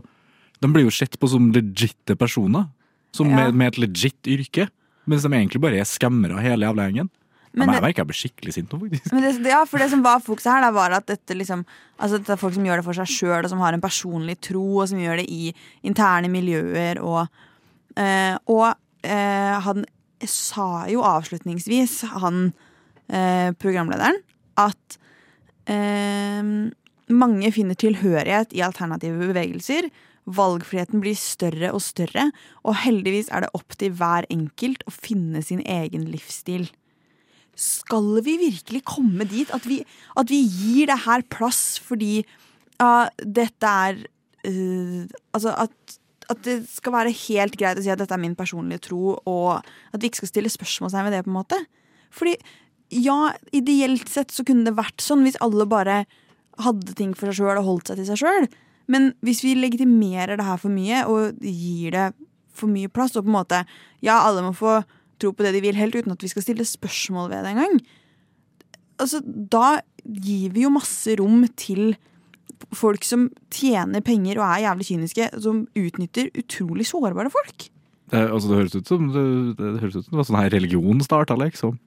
de 0.65 0.71
blir 0.73 0.87
jo 0.89 0.93
sett 0.95 1.19
på 1.21 1.29
som 1.31 1.51
legitte 1.53 2.17
personer, 2.19 2.67
som 3.15 3.29
Ja. 3.31 3.37
med, 3.45 3.55
med 3.61 3.69
et 3.75 3.79
legit 3.85 4.27
yrke. 4.27 4.69
Mens 5.07 5.23
de 5.23 5.29
egentlig 5.37 5.61
bare 5.61 5.77
er 5.83 5.85
skammere, 5.89 6.41
hele 6.41 6.65
jævla 6.65 6.89
gjengen. 6.89 7.11
Men 7.55 7.69
det- 7.69 7.75
jeg 7.77 7.83
merker 7.85 8.01
jeg 8.03 8.09
blir 8.09 8.19
skikkelig 8.19 8.53
sint 8.57 8.71
nå, 8.73 8.79
faktisk. 8.81 9.13
Men 9.13 9.23
det, 9.23 9.51
ja, 9.53 9.61
for 9.65 9.79
det 9.79 9.91
som 9.93 10.01
var 10.03 10.19
fokuset 10.25 10.51
her, 10.51 10.63
da, 10.65 10.71
var 10.75 10.91
at 10.97 11.07
dette 11.07 11.37
liksom 11.37 11.65
Altså 12.01 12.19
dette 12.19 12.33
er 12.35 12.37
folk 12.41 12.55
som 12.57 12.65
gjør 12.67 12.81
det 12.81 12.85
for 12.85 12.97
seg 12.99 13.07
sjøl, 13.07 13.45
og 13.45 13.51
som 13.53 13.61
har 13.63 13.73
en 13.77 13.81
personlig 13.85 14.41
tro, 14.43 14.65
og 14.83 14.89
som 14.91 14.99
gjør 14.99 15.21
det 15.21 15.29
i 15.31 15.53
interne 15.87 16.27
miljøer, 16.29 16.99
og 17.01 17.29
øh, 17.97 18.37
Og 18.49 18.75
øh, 19.05 19.55
han 19.63 19.85
sa 20.27 20.87
jo 20.91 21.03
avslutningsvis, 21.07 22.01
han 22.19 22.53
øh, 23.13 23.53
programlederen, 23.61 24.17
at 24.59 24.99
mange 27.09 27.53
finner 27.53 27.75
tilhørighet 27.79 28.53
i 28.57 28.61
alternative 28.65 29.19
bevegelser. 29.29 29.89
Valgfriheten 30.25 31.03
blir 31.05 31.17
større 31.19 31.73
og 31.77 31.83
større, 31.85 32.31
og 32.65 32.79
heldigvis 32.81 33.29
er 33.29 33.45
det 33.45 33.53
opp 33.57 33.77
til 33.81 33.93
hver 33.99 34.25
enkelt 34.33 34.87
å 34.89 34.95
finne 34.95 35.43
sin 35.45 35.61
egen 35.61 36.07
livsstil. 36.09 36.71
Skal 37.61 38.23
vi 38.27 38.39
virkelig 38.41 38.83
komme 38.89 39.27
dit 39.31 39.53
at 39.55 39.67
vi, 39.69 39.83
at 40.19 40.33
vi 40.33 40.41
gir 40.43 40.89
det 40.91 41.03
her 41.05 41.23
plass 41.31 41.77
fordi 41.83 42.25
uh, 42.83 43.07
dette 43.21 43.69
er 43.69 44.01
uh, 44.49 45.05
Altså 45.37 45.53
at, 45.55 45.95
at 46.33 46.43
det 46.49 46.57
skal 46.73 46.97
være 46.97 47.15
helt 47.29 47.61
greit 47.61 47.79
å 47.79 47.85
si 47.85 47.93
at 47.93 48.01
dette 48.01 48.17
er 48.17 48.25
min 48.25 48.37
personlige 48.39 48.89
tro, 48.89 49.19
og 49.29 49.61
at 49.61 50.01
vi 50.01 50.11
ikke 50.11 50.25
skal 50.25 50.33
stille 50.33 50.53
spørsmålstegn 50.53 51.07
ved 51.07 51.19
det, 51.19 51.25
på 51.27 51.33
en 51.33 51.39
måte. 51.39 51.61
Fordi 52.15 52.35
ja, 52.95 53.35
ideelt 53.53 54.09
sett 54.11 54.33
så 54.35 54.45
kunne 54.47 54.67
det 54.69 54.77
vært 54.79 55.05
sånn 55.05 55.25
hvis 55.27 55.41
alle 55.45 55.67
bare 55.69 56.05
hadde 56.63 56.95
ting 56.97 57.15
for 57.19 57.31
seg 57.31 57.41
sjøl 57.41 57.59
og 57.59 57.69
holdt 57.69 57.91
seg 57.91 58.01
til 58.01 58.09
seg 58.09 58.21
sjøl. 58.23 58.47
Men 58.91 59.13
hvis 59.25 59.43
vi 59.45 59.55
legitimerer 59.57 60.37
det 60.37 60.47
her 60.47 60.61
for 60.61 60.73
mye 60.73 61.05
og 61.09 61.41
gir 61.41 61.95
det 61.95 62.07
for 62.55 62.71
mye 62.71 62.91
plass, 62.93 63.17
og 63.17 63.27
på 63.27 63.33
en 63.33 63.39
måte 63.41 63.65
Ja, 64.05 64.21
alle 64.23 64.45
må 64.45 64.53
få 64.57 64.83
tro 65.21 65.31
på 65.33 65.47
det 65.47 65.55
de 65.55 65.63
vil, 65.65 65.79
helt 65.79 65.95
uten 65.95 66.13
at 66.13 66.23
vi 66.23 66.31
skal 66.31 66.45
stille 66.45 66.67
spørsmål 66.67 67.31
ved 67.31 67.47
det 67.47 67.53
engang. 67.55 67.79
Altså, 69.01 69.21
da 69.25 69.81
gir 70.05 70.53
vi 70.55 70.65
jo 70.67 70.73
masse 70.75 71.15
rom 71.19 71.47
til 71.59 71.95
folk 72.75 73.05
som 73.07 73.29
tjener 73.53 74.03
penger 74.05 74.39
og 74.41 74.47
er 74.49 74.65
jævlig 74.67 74.89
kyniske, 74.91 75.29
som 75.43 75.65
utnytter 75.79 76.31
utrolig 76.39 76.87
sårbare 76.89 77.33
folk. 77.33 77.69
Det, 78.13 78.21
altså, 78.21 78.51
det 78.51 78.59
høres 78.59 78.77
ut 78.77 78.91
som 78.91 79.07
det, 79.15 79.25
det 79.59 79.81
høres 79.83 79.97
ut 79.97 80.05
som 80.05 80.13
det 80.13 80.21
var 80.21 80.29
sånn 80.29 80.41
her 80.43 80.55
religion 80.55 81.05
starta, 81.05 81.39
liksom. 81.41 81.79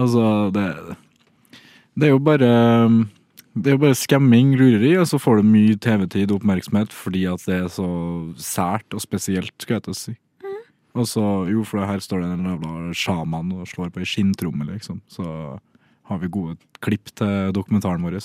Altså, 0.00 0.50
det 0.54 0.96
Det 1.92 2.08
er 2.08 2.14
jo 2.14 2.22
bare 2.24 2.52
Det 3.52 3.68
er 3.68 3.76
jo 3.76 3.82
bare 3.82 3.96
skamming, 3.98 4.54
lureri, 4.56 4.94
og 4.96 5.04
så 5.10 5.18
får 5.20 5.40
du 5.40 5.48
mye 5.52 5.76
TV-tid 5.76 6.30
og 6.30 6.40
oppmerksomhet 6.40 6.94
fordi 6.96 7.26
at 7.28 7.42
det 7.44 7.58
er 7.58 7.72
så 7.72 7.88
sært 8.40 8.96
og 8.96 9.02
spesielt, 9.04 9.52
skal 9.60 9.76
jeg 9.76 9.86
til 9.86 9.92
å 9.92 9.98
si. 9.98 10.14
Og 10.92 11.08
så, 11.08 11.24
jo, 11.48 11.64
for 11.64 11.84
her 11.88 12.00
står 12.04 12.22
det 12.22 12.30
en 12.34 12.48
jævla 12.50 12.94
sjaman 12.96 13.52
og 13.56 13.68
slår 13.68 13.92
på 13.92 14.02
ei 14.02 14.08
skinntromme, 14.08 14.66
liksom. 14.68 15.00
Så 15.08 15.24
har 16.08 16.20
vi 16.20 16.32
gode 16.32 16.58
klipp 16.84 17.12
til 17.16 17.52
dokumentaren 17.56 18.04
vår. 18.04 18.18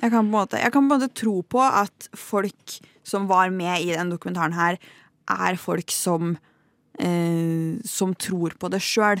Jeg 0.00 0.12
kan, 0.14 0.28
måte, 0.32 0.60
jeg 0.60 0.72
kan 0.72 0.86
på 0.86 0.86
en 0.86 0.92
måte 0.94 1.10
tro 1.12 1.34
på 1.44 1.60
at 1.60 2.08
folk 2.16 2.78
som 3.04 3.28
var 3.28 3.52
med 3.52 3.84
i 3.84 3.92
den 3.92 4.12
dokumentaren 4.12 4.56
her, 4.56 4.80
er 5.30 5.60
folk 5.60 5.92
som 5.94 6.32
eh, 6.98 7.76
Som 7.86 8.14
tror 8.18 8.56
på 8.58 8.68
det 8.72 8.80
sjøl. 8.82 9.20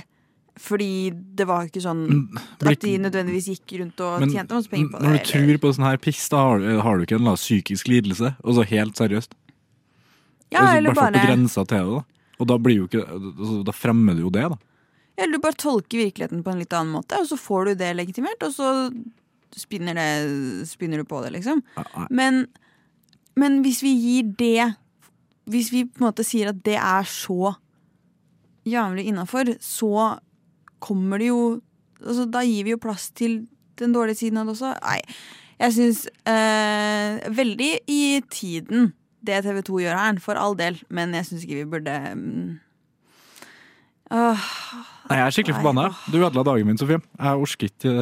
Fordi 0.60 0.88
det 1.10 1.46
var 1.48 1.64
ikke 1.70 1.80
sånn 1.80 2.02
at 2.60 2.82
de 2.84 2.90
nødvendigvis 3.00 3.46
gikk 3.54 3.78
rundt 3.80 4.00
og 4.04 4.20
Men 4.20 4.32
tjente 4.34 4.52
masse 4.58 4.68
penger 4.68 4.90
på 4.92 4.98
det. 4.98 5.06
når 5.06 5.14
du 5.14 5.18
eller- 5.18 5.30
tror 5.30 5.60
på 5.62 5.70
sånn 5.76 5.86
her 5.88 5.96
piss, 6.04 6.28
da 6.28 6.36
har 6.44 6.58
du, 6.60 6.66
har 6.84 6.98
du 6.98 7.04
ikke 7.06 7.16
en 7.16 7.24
eller 7.24 7.40
psykisk 7.40 7.88
lidelse. 7.88 8.34
Og 8.44 8.54
så 8.58 8.66
helt 8.68 8.94
seriøst. 9.00 9.32
ja, 10.52 10.60
altså, 10.60 10.76
eller 10.76 10.94
fall 10.94 11.12
på 11.14 11.26
grensa 11.26 11.64
til 11.66 11.78
det. 11.78 11.86
da 11.86 12.04
Og 12.40 12.46
da 12.48 12.58
blir 12.58 12.76
jo 12.76 12.86
ikke 12.88 13.04
altså, 13.08 13.64
Da 13.64 13.72
fremmer 13.72 14.14
du 14.16 14.22
jo 14.26 14.30
det, 14.30 14.48
da. 14.50 14.58
Eller 15.16 15.32
du 15.32 15.38
bare 15.40 15.56
tolker 15.60 15.98
virkeligheten 16.00 16.42
på 16.44 16.50
en 16.52 16.58
litt 16.58 16.72
annen 16.72 16.92
måte, 16.94 17.18
og 17.20 17.26
så 17.28 17.36
får 17.38 17.64
du 17.66 17.74
det 17.76 17.96
legitimert, 17.96 18.40
og 18.42 18.52
så 18.54 18.68
spinner, 19.56 19.94
det, 19.94 20.68
spinner 20.68 20.98
du 20.98 21.04
på 21.04 21.22
det, 21.24 21.32
liksom. 21.34 21.62
Men, 22.10 22.46
men 23.36 23.62
hvis 23.64 23.82
vi 23.82 23.92
gir 23.96 24.22
det 24.38 24.76
Hvis 25.50 25.72
vi 25.72 25.84
på 25.84 26.00
en 26.00 26.06
måte 26.12 26.24
sier 26.24 26.48
at 26.52 26.62
det 26.62 26.76
er 26.78 27.02
så 27.04 27.56
jævlig 28.64 29.06
innafor, 29.10 29.56
så 29.60 30.20
kommer 30.80 31.18
det 31.22 31.28
jo 31.30 31.60
altså, 32.00 32.24
Da 32.30 32.40
gir 32.46 32.64
vi 32.64 32.70
jo 32.74 32.80
plass 32.82 33.10
til 33.14 33.46
den 33.80 33.92
dårlige 33.94 34.16
siden 34.20 34.38
av 34.40 34.46
det 34.48 34.54
også. 34.56 34.74
Nei, 34.84 35.00
jeg 35.60 35.72
syns 35.76 36.06
eh, 36.28 37.20
veldig 37.32 37.70
i 37.88 38.00
tiden 38.32 38.90
det 39.24 39.42
TV 39.44 39.60
2 39.62 39.80
gjør 39.84 39.98
her, 40.00 40.18
for 40.24 40.34
all 40.40 40.54
del, 40.56 40.78
men 40.88 41.12
jeg 41.12 41.26
syns 41.28 41.42
ikke 41.44 41.58
vi 41.60 41.70
burde 41.76 41.94
åh, 44.10 44.48
Nei, 45.10 45.16
Jeg 45.18 45.26
er 45.26 45.34
skikkelig 45.34 45.56
forbanna. 45.58 45.84
Du 46.12 46.18
ødela 46.22 46.44
dagen 46.46 46.66
min, 46.68 46.78
Sofie. 46.78 47.00
Jeg 47.18 47.40
orker 47.44 47.66
ikke 47.66 47.92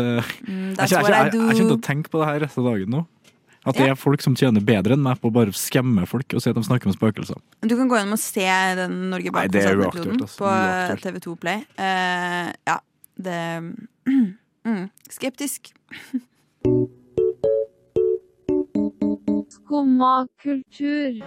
Mm, 0.46 0.74
jeg- 0.76 0.88
jeg 0.90 1.32
kommer 1.32 1.54
til 1.54 1.70
å 1.76 1.80
tenke 1.80 2.10
på 2.10 2.18
det 2.20 2.26
her 2.28 2.40
resten 2.46 2.66
av 2.66 2.72
dagen 2.72 2.90
nå. 2.90 3.06
At 3.68 3.76
det 3.76 3.88
er 3.92 3.98
folk 3.98 4.22
som 4.24 4.36
tjener 4.38 4.64
bedre 4.64 4.96
enn 4.96 5.02
meg 5.04 5.20
på 5.20 5.28
å 5.28 5.34
bare 5.34 5.52
skamme 5.56 6.06
folk 6.08 6.36
og 6.36 6.42
si 6.42 6.50
at 6.50 6.56
de 6.56 6.64
snakker 6.64 6.88
om 6.88 6.96
spøkelser. 6.96 7.40
Du 7.60 7.74
kan 7.76 7.90
gå 7.90 7.98
gjennom 7.98 8.16
og 8.16 8.22
se 8.22 8.46
den 8.78 8.98
Norge 9.12 9.32
det 9.52 9.64
er 9.64 9.82
altså. 9.84 10.38
på 10.38 10.52
TV2 11.04 11.34
Play. 11.42 11.64
Uh, 11.76 12.48
ja, 12.68 12.78
det 13.20 13.40
mm, 14.68 14.86
Skeptisk. 15.12 15.72
Skumma 19.58 20.14
kultur. 20.42 21.20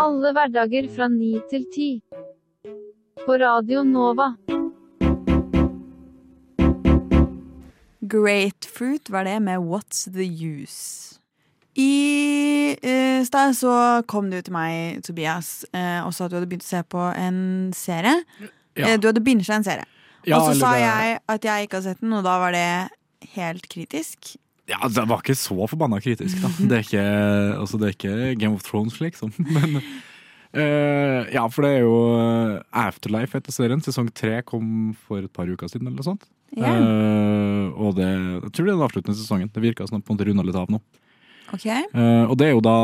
Alle 0.00 0.32
hverdager 0.32 0.88
fra 0.94 1.10
ni 1.12 1.34
til 1.52 1.68
ti. 1.74 1.90
På 3.26 3.36
Radio 3.36 3.84
Nova. 3.84 4.32
Grapefruit 8.10 9.10
var 9.12 9.24
det 9.28 9.38
med 9.44 9.62
What's 9.62 10.06
the 10.12 10.26
Use. 10.26 11.16
I 11.78 12.74
uh, 12.82 13.22
stad 13.24 13.54
så 13.56 14.02
kom 14.10 14.30
du 14.32 14.40
til 14.42 14.52
meg, 14.54 15.00
Tobias, 15.06 15.64
uh, 15.70 16.02
og 16.06 16.12
sa 16.14 16.26
at 16.26 16.32
du 16.32 16.38
hadde 16.40 16.50
begynt 16.50 16.66
å 16.66 16.70
se 16.72 16.82
på 16.90 17.04
en 17.14 17.40
serie. 17.76 18.16
Ja. 18.76 18.90
Uh, 18.90 18.96
du 19.00 19.08
hadde 19.10 19.22
binget 19.24 19.48
en 19.54 19.66
serie. 19.66 19.86
Ja, 20.26 20.36
og 20.40 20.50
så 20.50 20.58
sa 20.60 20.74
det- 20.74 20.84
jeg 20.84 21.18
at 21.28 21.44
jeg 21.44 21.68
ikke 21.68 21.78
har 21.80 21.86
sett 21.86 22.00
den, 22.02 22.12
og 22.12 22.24
da 22.26 22.36
var 22.42 22.52
det 22.52 22.68
helt 23.36 23.68
kritisk. 23.70 24.34
Ja, 24.70 24.86
Det 24.88 25.08
var 25.08 25.18
ikke 25.22 25.34
så 25.34 25.66
forbanna 25.66 25.98
kritisk, 26.00 26.36
da. 26.42 26.48
Det 26.58 26.72
er 26.76 26.84
ikke, 26.84 27.06
altså, 27.58 27.78
det 27.78 27.86
er 27.88 27.94
ikke 27.96 28.38
Game 28.38 28.54
of 28.54 28.62
Thrones, 28.62 29.00
liksom. 29.00 29.32
Men 29.38 29.80
eh, 30.54 31.30
Ja, 31.34 31.46
for 31.52 31.66
det 31.66 31.70
er 31.76 31.84
jo 31.84 31.96
eh, 32.16 32.82
Afterlife 32.82 33.38
etter 33.38 33.54
serien. 33.54 33.82
Sesong 33.84 34.10
tre 34.14 34.40
kom 34.46 34.92
for 35.06 35.22
et 35.22 35.32
par 35.34 35.50
uker 35.50 35.70
siden, 35.70 35.88
eller 35.88 36.00
noe 36.00 36.10
sånt. 36.12 36.28
Yeah. 36.56 36.82
Uh, 36.82 37.66
og 37.78 37.94
det, 37.98 38.08
jeg 38.10 38.52
tror 38.56 38.66
det 38.66 38.72
er 38.72 38.78
den 38.78 38.86
avsluttende 38.88 39.18
sesongen. 39.20 39.50
Det 39.54 39.62
virker 39.62 39.86
som 39.86 40.00
det 40.00 40.06
på 40.06 40.12
en 40.12 40.18
måte 40.18 40.26
runda 40.26 40.46
litt 40.46 40.58
av 40.58 40.72
nå. 40.72 40.80
Ok? 41.54 41.66
Uh, 41.94 42.26
og 42.26 42.36
det 42.40 42.48
er 42.48 42.54
jo 42.56 42.64
da 42.64 42.78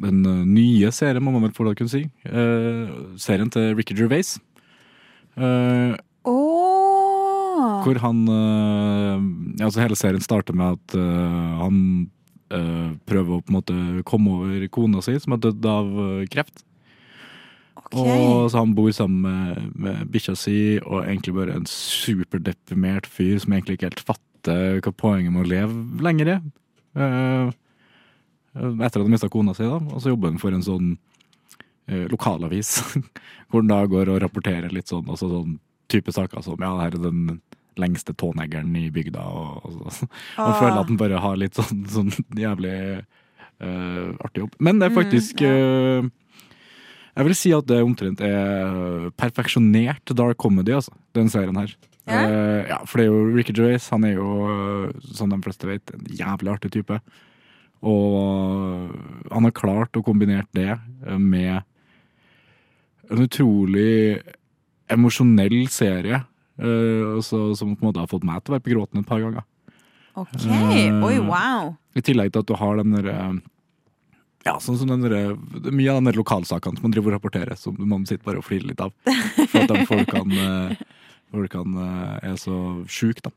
den 0.00 0.22
nye 0.48 0.90
serien, 0.94 1.22
må 1.22 1.34
man 1.34 1.44
vel 1.44 1.54
få 1.54 1.66
kunne 1.76 1.92
si. 1.92 2.06
Serien 3.20 3.50
til 3.52 3.74
Ricky 3.76 3.96
Gervais. 3.98 4.36
Uh, 5.34 5.98
oh. 6.30 7.82
hvor 7.82 7.98
han 7.98 8.20
Altså 9.58 9.82
hele 9.82 9.98
serien 9.98 10.22
starter 10.22 10.54
med 10.54 10.78
at 10.78 10.94
han 11.58 12.06
eh, 12.52 12.92
prøver 13.08 13.36
å 13.36 13.42
på 13.42 13.52
en 13.52 13.58
måte 13.58 14.04
komme 14.08 14.38
over 14.38 14.68
kona 14.74 15.02
si, 15.04 15.16
som 15.22 15.36
har 15.36 15.42
dødd 15.44 15.68
av 15.70 15.92
kreft. 16.32 16.64
Okay. 17.84 18.00
Og 18.00 18.50
så 18.50 18.58
han 18.58 18.74
bor 18.74 18.90
sammen 18.94 19.24
med, 19.24 19.72
med 19.76 20.12
bikkja 20.12 20.34
si, 20.38 20.58
og 20.82 21.04
egentlig 21.04 21.34
bare 21.36 21.58
en 21.58 21.66
superdeprimert 21.68 23.06
fyr 23.10 23.36
som 23.42 23.54
egentlig 23.54 23.78
ikke 23.78 23.90
helt 23.90 24.06
fatter 24.08 24.80
hva 24.84 24.92
poenget 24.96 25.34
med 25.34 25.44
å 25.44 25.50
leve 25.50 26.04
lenger 26.04 26.32
er. 26.36 26.40
Uh, 26.94 27.50
etter 28.54 29.00
at 29.00 29.02
han 29.02 29.12
mista 29.12 29.30
kona 29.32 29.54
si, 29.56 29.66
da. 29.68 29.80
Og 29.92 30.02
så 30.02 30.14
jobber 30.14 30.32
han 30.32 30.40
for 30.42 30.56
en 30.56 30.64
sånn 30.64 30.94
uh, 30.96 32.06
lokalavis, 32.12 32.76
hvor 33.48 33.62
han 33.62 33.72
da 33.72 33.82
går 33.90 34.12
og 34.14 34.22
rapporterer 34.24 34.72
litt 34.74 34.90
sånn, 34.90 35.06
altså 35.10 35.30
sånn 35.32 35.58
type 35.92 36.14
saker 36.14 36.42
som 36.42 36.62
ja, 36.64 36.72
her 36.80 36.96
er 36.96 37.02
den 37.10 37.38
lengste 37.80 38.14
tåneggeren 38.14 38.74
i 38.76 38.90
bygda, 38.94 39.20
og, 39.20 39.64
og, 39.64 39.78
og, 39.86 40.02
og 40.38 40.48
Ah. 40.48 40.58
føler 40.60 40.80
at 40.80 40.90
den 40.90 40.96
bare 41.00 41.20
har 41.20 41.36
litt 41.40 41.54
sånn, 41.58 41.84
sånn 41.90 42.12
jævlig 42.38 42.74
uh, 43.62 44.12
artig 44.24 44.44
jobb. 44.44 44.54
Men 44.60 44.78
det 44.78 44.86
er 44.90 44.94
Mm, 44.94 44.98
faktisk 45.02 45.42
uh, 45.42 46.10
Jeg 47.16 47.24
vil 47.28 47.34
si 47.38 47.52
at 47.54 47.66
det 47.70 47.82
omtrent 47.84 48.20
er 48.20 49.10
perfeksjonert 49.16 50.14
dark 50.18 50.36
comedy, 50.42 50.72
altså, 50.74 50.90
den 51.14 51.28
serien 51.30 51.56
her. 51.56 51.74
Yeah. 52.08 52.24
Uh, 52.26 52.62
ja, 52.68 52.78
for 52.84 52.98
det 52.98 53.04
er 53.06 53.12
jo 53.12 53.36
Ricky 53.36 53.52
Gervais. 53.54 53.86
Han 53.94 54.04
er 54.04 54.16
jo, 54.18 54.30
eh, 54.50 54.90
som 55.14 55.30
de 55.30 55.38
fleste 55.40 55.64
vet, 55.68 55.94
en 55.94 56.04
jævlig 56.10 56.50
artig 56.52 56.72
type. 56.74 56.98
Og 57.84 58.90
han 59.30 59.44
har 59.46 59.54
klart 59.56 59.96
å 59.96 60.02
kombinere 60.04 60.44
det 60.52 60.74
med 61.20 61.62
en 63.10 63.22
utrolig 63.24 64.20
emosjonell 64.90 65.66
serie. 65.72 66.22
Eh, 66.58 67.16
så, 67.24 67.46
som 67.58 67.74
på 67.74 67.84
en 67.84 67.90
måte 67.90 68.02
har 68.02 68.10
fått 68.10 68.26
meg 68.26 68.42
til 68.42 68.54
å 68.54 68.58
være 68.58 68.66
på 68.66 68.74
gråten 68.74 69.02
et 69.02 69.08
par 69.08 69.22
ganger. 69.22 69.46
Ok, 70.14 70.36
uh, 70.46 71.02
oi, 71.08 71.16
wow. 71.26 71.72
I 71.98 72.02
tillegg 72.06 72.30
til 72.34 72.44
at 72.44 72.50
du 72.50 72.54
har 72.58 72.78
den 72.78 72.94
derre 72.94 73.16
ja, 74.44 74.58
sånn 74.60 74.76
som 74.76 74.90
den 74.90 75.02
derre- 75.02 75.32
er 75.32 75.72
Mye 75.72 75.90
av 75.90 76.02
de 76.02 76.10
der 76.10 76.18
lokalsakene 76.20 76.76
som 76.76 76.84
man 76.84 76.92
driver 76.92 77.14
og 77.14 77.16
rapporterer, 77.16 77.56
som 77.56 77.76
man 77.80 78.04
sitter 78.06 78.24
bare 78.26 78.42
og 78.42 78.44
flirer 78.44 78.68
litt 78.68 78.82
av. 78.84 78.92
For 79.48 79.62
at 79.62 79.72
de 79.72 79.86
folkene, 79.88 80.44
eh, 80.44 80.76
folkene 81.32 81.86
eh, 81.88 82.28
er 82.30 82.36
så 82.40 82.58
sjuke, 82.86 83.24
da. 83.24 83.32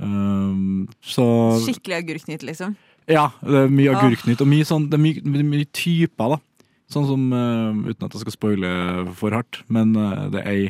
Um, 0.00 0.88
så 1.04 1.24
Skikkelig 1.64 1.98
agurknytt, 2.04 2.44
liksom. 2.44 2.76
Ja, 3.10 3.30
det 3.40 3.64
er 3.64 3.72
mye 3.72 3.96
agurknytt, 3.96 4.40
og 4.40 4.48
mye, 4.48 4.68
sånn, 4.68 4.86
det 4.92 4.96
er 4.96 5.02
mye, 5.02 5.24
er 5.24 5.48
mye 5.48 5.68
typer, 5.72 6.36
da. 6.36 6.66
Sånn 6.90 7.08
som, 7.08 7.26
uh, 7.32 7.88
uten 7.88 8.04
at 8.04 8.14
jeg 8.14 8.24
skal 8.26 8.36
spoile 8.36 8.70
for 9.16 9.34
hardt, 9.36 9.62
men 9.72 9.96
eh, 9.96 10.28
det 10.34 10.44
er 10.44 10.52
ei 10.52 10.68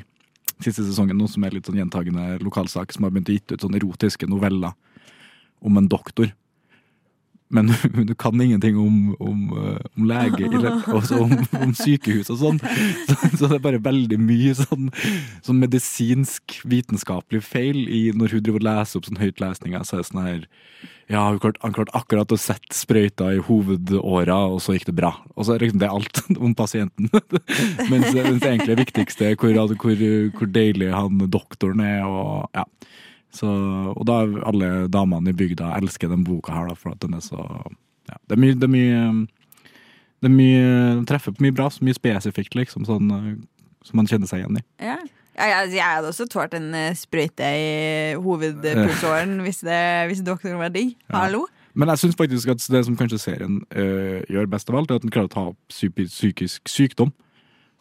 siste 0.64 0.84
sesongen 0.86 1.18
nå 1.18 1.28
som 1.30 1.44
er 1.44 1.56
litt 1.56 1.68
sånn 1.68 1.80
gjentagende 1.80 2.38
lokalsak, 2.44 2.92
som 2.92 3.06
har 3.06 3.14
begynt 3.14 3.30
å 3.32 3.36
gitt 3.36 3.54
ut 3.54 3.64
sånne 3.64 3.80
erotiske 3.80 4.28
noveller 4.30 4.76
om 5.60 5.76
en 5.80 5.88
doktor. 5.90 6.32
Men 7.50 7.72
du 8.06 8.14
kan 8.14 8.40
ingenting 8.40 8.78
om, 8.78 9.16
om, 9.18 9.40
eh, 9.58 9.86
om 9.96 10.06
lege 10.06 10.46
eller 10.46 10.78
om, 11.20 11.34
om 11.62 11.74
sykehus 11.74 12.30
og 12.30 12.38
sånn. 12.42 12.62
Så, 13.10 13.16
så 13.36 13.48
det 13.50 13.58
er 13.58 13.64
bare 13.64 13.82
veldig 13.82 14.18
mye 14.22 14.52
sånn, 14.54 14.88
sånn 15.44 15.58
medisinsk, 15.58 16.60
vitenskapelig 16.68 17.42
feil 17.44 17.82
i 17.90 18.00
når 18.14 18.36
hun 18.36 18.44
driver 18.46 18.62
og 18.62 18.66
leser 18.68 19.00
opp 19.00 19.08
sånn 19.08 19.20
høytlesninger. 19.20 19.84
Så 19.86 19.96
er 19.96 20.02
det 20.02 20.08
sånn 20.10 20.22
her 20.22 20.44
Ja, 21.10 21.24
hun 21.26 21.40
klarte, 21.42 21.58
han 21.64 21.74
klarte 21.74 21.96
akkurat 21.98 22.32
å 22.32 22.38
sette 22.38 22.76
sprøyta 22.76 23.32
i 23.34 23.42
hovedåra, 23.42 24.38
og 24.52 24.60
så 24.62 24.76
gikk 24.76 24.86
det 24.92 24.96
bra. 25.00 25.10
Og 25.34 25.48
så 25.48 25.58
liksom 25.58 25.82
det 25.82 25.90
alt 25.90 26.22
om 26.36 26.54
pasienten. 26.54 27.10
mens, 27.90 28.12
mens 28.14 28.14
det 28.14 28.52
egentlig 28.52 28.78
viktigste 28.84 29.32
er 29.32 29.40
hvor, 29.40 29.58
hvor, 29.74 30.04
hvor 30.38 30.52
deilig 30.54 30.92
han 30.94 31.24
doktoren 31.26 31.82
er, 31.82 32.06
og 32.06 32.46
ja. 32.54 32.66
Så, 33.30 33.46
og 33.94 34.02
da 34.08 34.24
alle 34.48 34.88
damene 34.90 35.30
i 35.30 35.36
bygda 35.38 35.76
elsker 35.78 36.10
den 36.10 36.24
boka 36.26 36.52
her, 36.52 36.66
da, 36.72 36.74
for 36.74 36.90
at 36.96 37.00
den 37.04 37.14
er 37.14 37.22
så 37.22 37.38
ja, 38.08 38.16
Det 38.26 38.34
er 38.34 38.40
mye 38.42 38.56
Det 38.58 38.66
er 38.66 38.72
mye, 38.74 39.26
det 40.20 40.26
er 40.26 40.34
mye 40.34 40.64
Den 40.96 41.06
treffer 41.06 41.32
på 41.36 41.44
mye 41.46 41.54
bra, 41.54 41.68
så 41.70 41.84
mye 41.86 41.94
spesifikt, 41.94 42.56
liksom, 42.58 42.84
sånn 42.88 43.12
eh, 43.14 43.30
som 43.86 43.96
man 43.96 44.06
kjenner 44.10 44.26
seg 44.28 44.42
igjen 44.42 44.58
i. 44.58 44.64
Ja. 44.82 44.98
Ja, 45.40 45.46
jeg, 45.46 45.70
jeg 45.78 45.86
hadde 45.86 46.10
også 46.10 46.26
tålt 46.28 46.52
en 46.58 46.74
eh, 46.74 46.90
sprøyte 46.98 47.46
i 47.56 47.70
hovedpulsåren 48.20 49.38
hvis, 49.46 49.62
det, 49.64 49.78
hvis 50.10 50.20
doktoren 50.26 50.58
var 50.60 50.72
digg. 50.74 50.96
Hallo? 51.14 51.46
Men 51.78 51.88
jeg 51.94 52.02
syns 52.02 52.18
faktisk 52.18 52.50
at 52.50 52.66
det 52.74 52.82
som 52.84 52.96
kanskje 52.98 53.20
serien 53.22 53.60
øh, 53.70 54.20
gjør 54.28 54.50
best 54.50 54.68
av 54.72 54.80
alt, 54.80 54.90
er 54.90 54.98
at 54.98 55.06
den 55.06 55.12
klarer 55.14 55.30
å 55.30 55.32
ta 55.32 55.44
opp 55.52 55.58
psykisk 55.70 56.68
sykdom. 56.68 57.12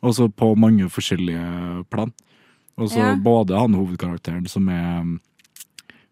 Også 0.06 0.30
på 0.32 0.54
mange 0.56 0.86
forskjellige 0.94 1.84
plan. 1.92 2.14
Og 2.80 2.94
så 2.94 3.02
Ja. 3.02 3.16
både 3.20 3.58
han 3.60 3.74
hovedkarakteren 3.76 4.46
som 4.48 4.70
er 4.72 5.18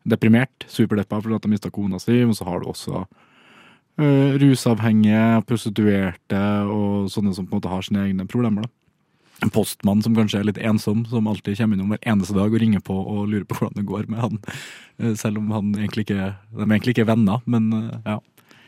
deprimert, 0.07 0.65
superdeppa 0.71 1.21
fordi 1.21 1.37
at 1.37 1.45
de 1.45 1.51
mista 1.51 1.71
kona 1.73 1.99
si, 2.01 2.17
men 2.23 2.35
så 2.37 2.47
har 2.47 2.61
du 2.61 2.69
også 2.71 3.03
uh, 3.03 4.31
rusavhengige, 4.41 5.43
prostituerte 5.49 6.43
og 6.71 7.11
sånne 7.13 7.35
som 7.35 7.47
på 7.47 7.55
en 7.55 7.61
måte 7.61 7.71
har 7.71 7.85
sine 7.85 8.05
egne 8.07 8.27
problemer. 8.29 8.67
da. 8.67 8.73
En 9.45 9.51
postmann 9.53 10.01
som 10.01 10.15
kanskje 10.17 10.39
er 10.39 10.47
litt 10.47 10.61
ensom, 10.65 11.03
som 11.11 11.27
alltid 11.29 11.59
kommer 11.59 11.77
innom 11.77 11.91
hver 11.93 12.01
eneste 12.09 12.33
dag 12.33 12.49
og 12.49 12.61
ringer 12.61 12.81
på 12.81 12.95
og 12.97 13.27
lurer 13.29 13.45
på 13.45 13.59
hvordan 13.59 13.77
det 13.77 13.85
går 13.85 14.07
med 14.09 14.23
han. 14.23 14.39
Eh, 14.97 15.13
Selv 15.19 15.37
om 15.43 15.51
han 15.53 15.75
egentlig 15.77 16.07
ikke, 16.07 16.31
de 16.57 16.65
egentlig 16.65 16.95
ikke 16.95 17.05
er 17.05 17.11
venner, 17.11 17.43
men 17.45 17.69
eh, 17.77 18.15
ja. 18.15 18.17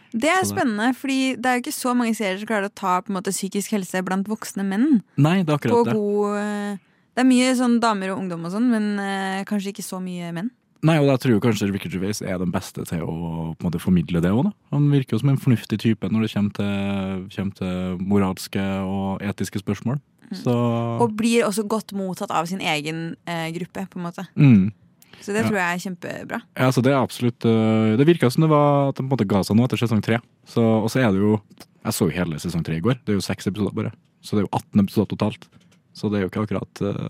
Det 0.09 0.29
er 0.29 0.45
spennende, 0.45 0.87
fordi 0.97 1.35
det 1.37 1.45
er 1.45 1.57
jo 1.57 1.63
ikke 1.67 1.73
så 1.75 1.91
mange 1.93 2.15
serier 2.17 2.39
som 2.41 2.49
klarer 2.49 2.69
å 2.69 2.73
ta 2.73 2.95
på 3.01 3.11
en 3.11 3.17
måte 3.19 3.33
psykisk 3.33 3.75
helse 3.75 3.99
blant 4.01 4.29
voksne 4.29 4.65
menn. 4.65 5.03
Nei, 5.21 5.43
det 5.45 5.53
er 5.53 5.59
akkurat 5.59 5.85
det. 5.85 5.93
god 5.93 6.79
Det 7.13 7.21
er 7.21 7.27
mye 7.29 7.51
sånn 7.57 7.75
damer 7.83 8.13
og 8.13 8.21
ungdom 8.23 8.47
og 8.47 8.53
sånn, 8.53 8.69
men 8.71 8.85
eh, 9.03 9.41
kanskje 9.49 9.73
ikke 9.73 9.85
så 9.85 9.99
mye 10.01 10.31
menn. 10.33 10.49
Nei, 10.81 10.95
og 11.01 11.09
jeg 11.11 11.19
tror 11.25 11.39
kanskje 11.43 11.67
Ricky 11.73 11.89
Gervais 11.91 12.21
er 12.23 12.37
den 12.39 12.51
beste 12.53 12.85
til 12.87 13.01
å 13.03 13.09
på 13.11 13.59
en 13.59 13.65
måte, 13.67 13.81
formidle 13.83 14.21
det 14.23 14.29
òg. 14.31 14.47
Han 14.71 14.85
virker 14.93 15.17
jo 15.17 15.19
som 15.19 15.29
en 15.33 15.39
fornuftig 15.41 15.79
type 15.83 16.07
når 16.07 16.23
det 16.23 16.29
kommer 16.31 16.53
til, 16.55 17.25
kommer 17.35 17.57
til 17.57 17.97
moralske 17.99 18.63
og 18.87 19.19
etiske 19.27 19.59
spørsmål. 19.59 19.99
Så 20.39 20.53
Og 21.01 21.15
blir 21.17 21.43
også 21.47 21.65
godt 21.67 21.91
mottatt 21.97 22.31
av 22.31 22.45
sin 22.47 22.61
egen 22.61 23.15
eh, 23.27 23.49
gruppe, 23.51 23.87
på 23.89 23.99
en 23.99 24.05
måte. 24.07 24.27
mm. 24.35 24.71
Så 25.19 25.33
det 25.33 25.41
Ja. 25.43 25.49
tror 25.49 25.57
jeg 25.59 25.67
er 25.75 25.81
kjempebra. 25.83 26.37
Ja, 26.55 26.69
så 26.71 26.81
det 26.81 26.93
er 26.93 27.01
absolutt 27.03 27.43
øh, 27.43 27.97
Det 27.97 28.05
virka 28.07 28.29
som 28.31 28.41
det 28.45 28.49
var 28.49 28.89
at 28.89 28.95
de 28.95 29.03
på 29.03 29.09
en 29.09 29.17
måte 29.17 29.27
ga 29.27 29.41
seg 29.43 29.57
nå 29.57 29.65
etter 29.65 29.75
sesong 29.81 29.99
tre. 30.01 30.21
Og 30.55 30.87
så 30.87 31.01
er 31.03 31.11
det 31.11 31.19
jo 31.19 31.41
Jeg 31.83 31.91
så 31.91 32.07
jo 32.07 32.15
hele 32.15 32.39
sesong 32.39 32.63
tre 32.63 32.77
i 32.77 32.79
går. 32.79 32.95
Det 33.03 33.11
er 33.11 33.17
jo 33.19 33.25
seks 33.27 33.47
episoder 33.47 33.75
bare. 33.75 33.91
Så 34.23 34.37
det 34.37 34.45
er 34.45 34.47
jo 34.47 34.55
18 34.55 34.79
episoder 34.85 35.09
totalt. 35.11 35.49
Så 35.93 36.07
det 36.09 36.19
er 36.19 36.23
jo 36.23 36.29
ikke 36.29 36.45
akkurat 36.47 36.81
uh, 36.87 37.09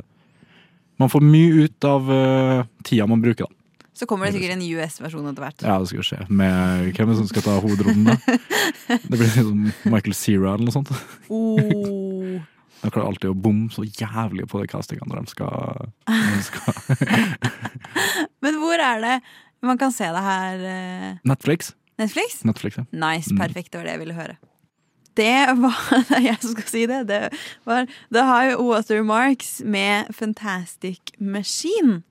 Man 0.97 1.09
får 1.09 1.21
mye 1.21 1.65
ut 1.67 1.85
av 1.85 2.09
uh, 2.09 2.63
tida 2.83 3.05
man 3.05 3.21
bruker, 3.21 3.45
da. 3.45 3.55
Så 3.99 4.07
kommer 4.07 4.29
det 4.29 4.37
sikkert 4.37 4.53
en 4.55 4.63
US-versjon 4.63 5.25
etter 5.27 5.43
hvert. 5.43 5.63
Ja, 5.67 5.75
det 5.83 5.89
skal 5.91 6.05
skje. 6.07 6.19
Med 6.31 6.93
hvem 6.95 7.11
som 7.17 7.27
skal 7.27 7.43
ta 7.43 7.57
hovedrollen, 7.59 8.05
da? 8.07 8.37
Det 8.87 9.17
blir 9.19 9.27
sånn 9.33 9.65
Michael 9.91 10.15
Cera 10.15 10.53
eller 10.55 10.69
noe 10.69 10.75
sånt. 10.77 10.93
Oh. 11.27 12.39
De 12.79 12.87
klarer 12.95 13.09
alltid 13.09 13.33
å 13.33 13.35
bomme 13.35 13.67
så 13.75 13.83
jævlig 13.83 14.45
på 14.47 14.61
de 14.61 14.69
castingene 14.71 15.11
når 15.11 15.25
de 15.25 15.33
skal, 15.33 15.89
når 16.07 16.37
de 16.37 16.43
skal 16.47 16.73
Men 18.39 18.59
hvor 18.61 18.79
er 18.79 19.01
det 19.03 19.15
man 19.67 19.75
kan 19.81 19.91
se 19.91 20.07
det 20.15 20.21
her? 20.23 20.61
eh, 20.63 21.17
Netflix. 21.27 21.73
Netflix? 21.99 22.37
Netflix, 22.47 22.77
ja. 22.79 22.85
Nice, 22.95 23.27
Mm. 23.33 23.41
perfekt. 23.43 23.71
Det 23.73 23.81
var 23.81 23.89
det 23.89 23.97
jeg 23.97 23.99
ville 24.05 24.15
høre. 24.15 24.37
Det 25.19 25.57
var 25.59 25.75
Det 26.07 26.15
er 26.15 26.21
jeg 26.29 26.37
som 26.39 26.53
skal 26.55 26.69
si 26.71 26.85
det. 26.87 27.01
Det 27.09 27.19
var 27.67 27.85
The 28.15 28.23
High 28.23 28.55
Watermarks 28.63 29.57
med 29.65 30.13
Fantastic 30.15 31.11
Machine. 31.19 32.03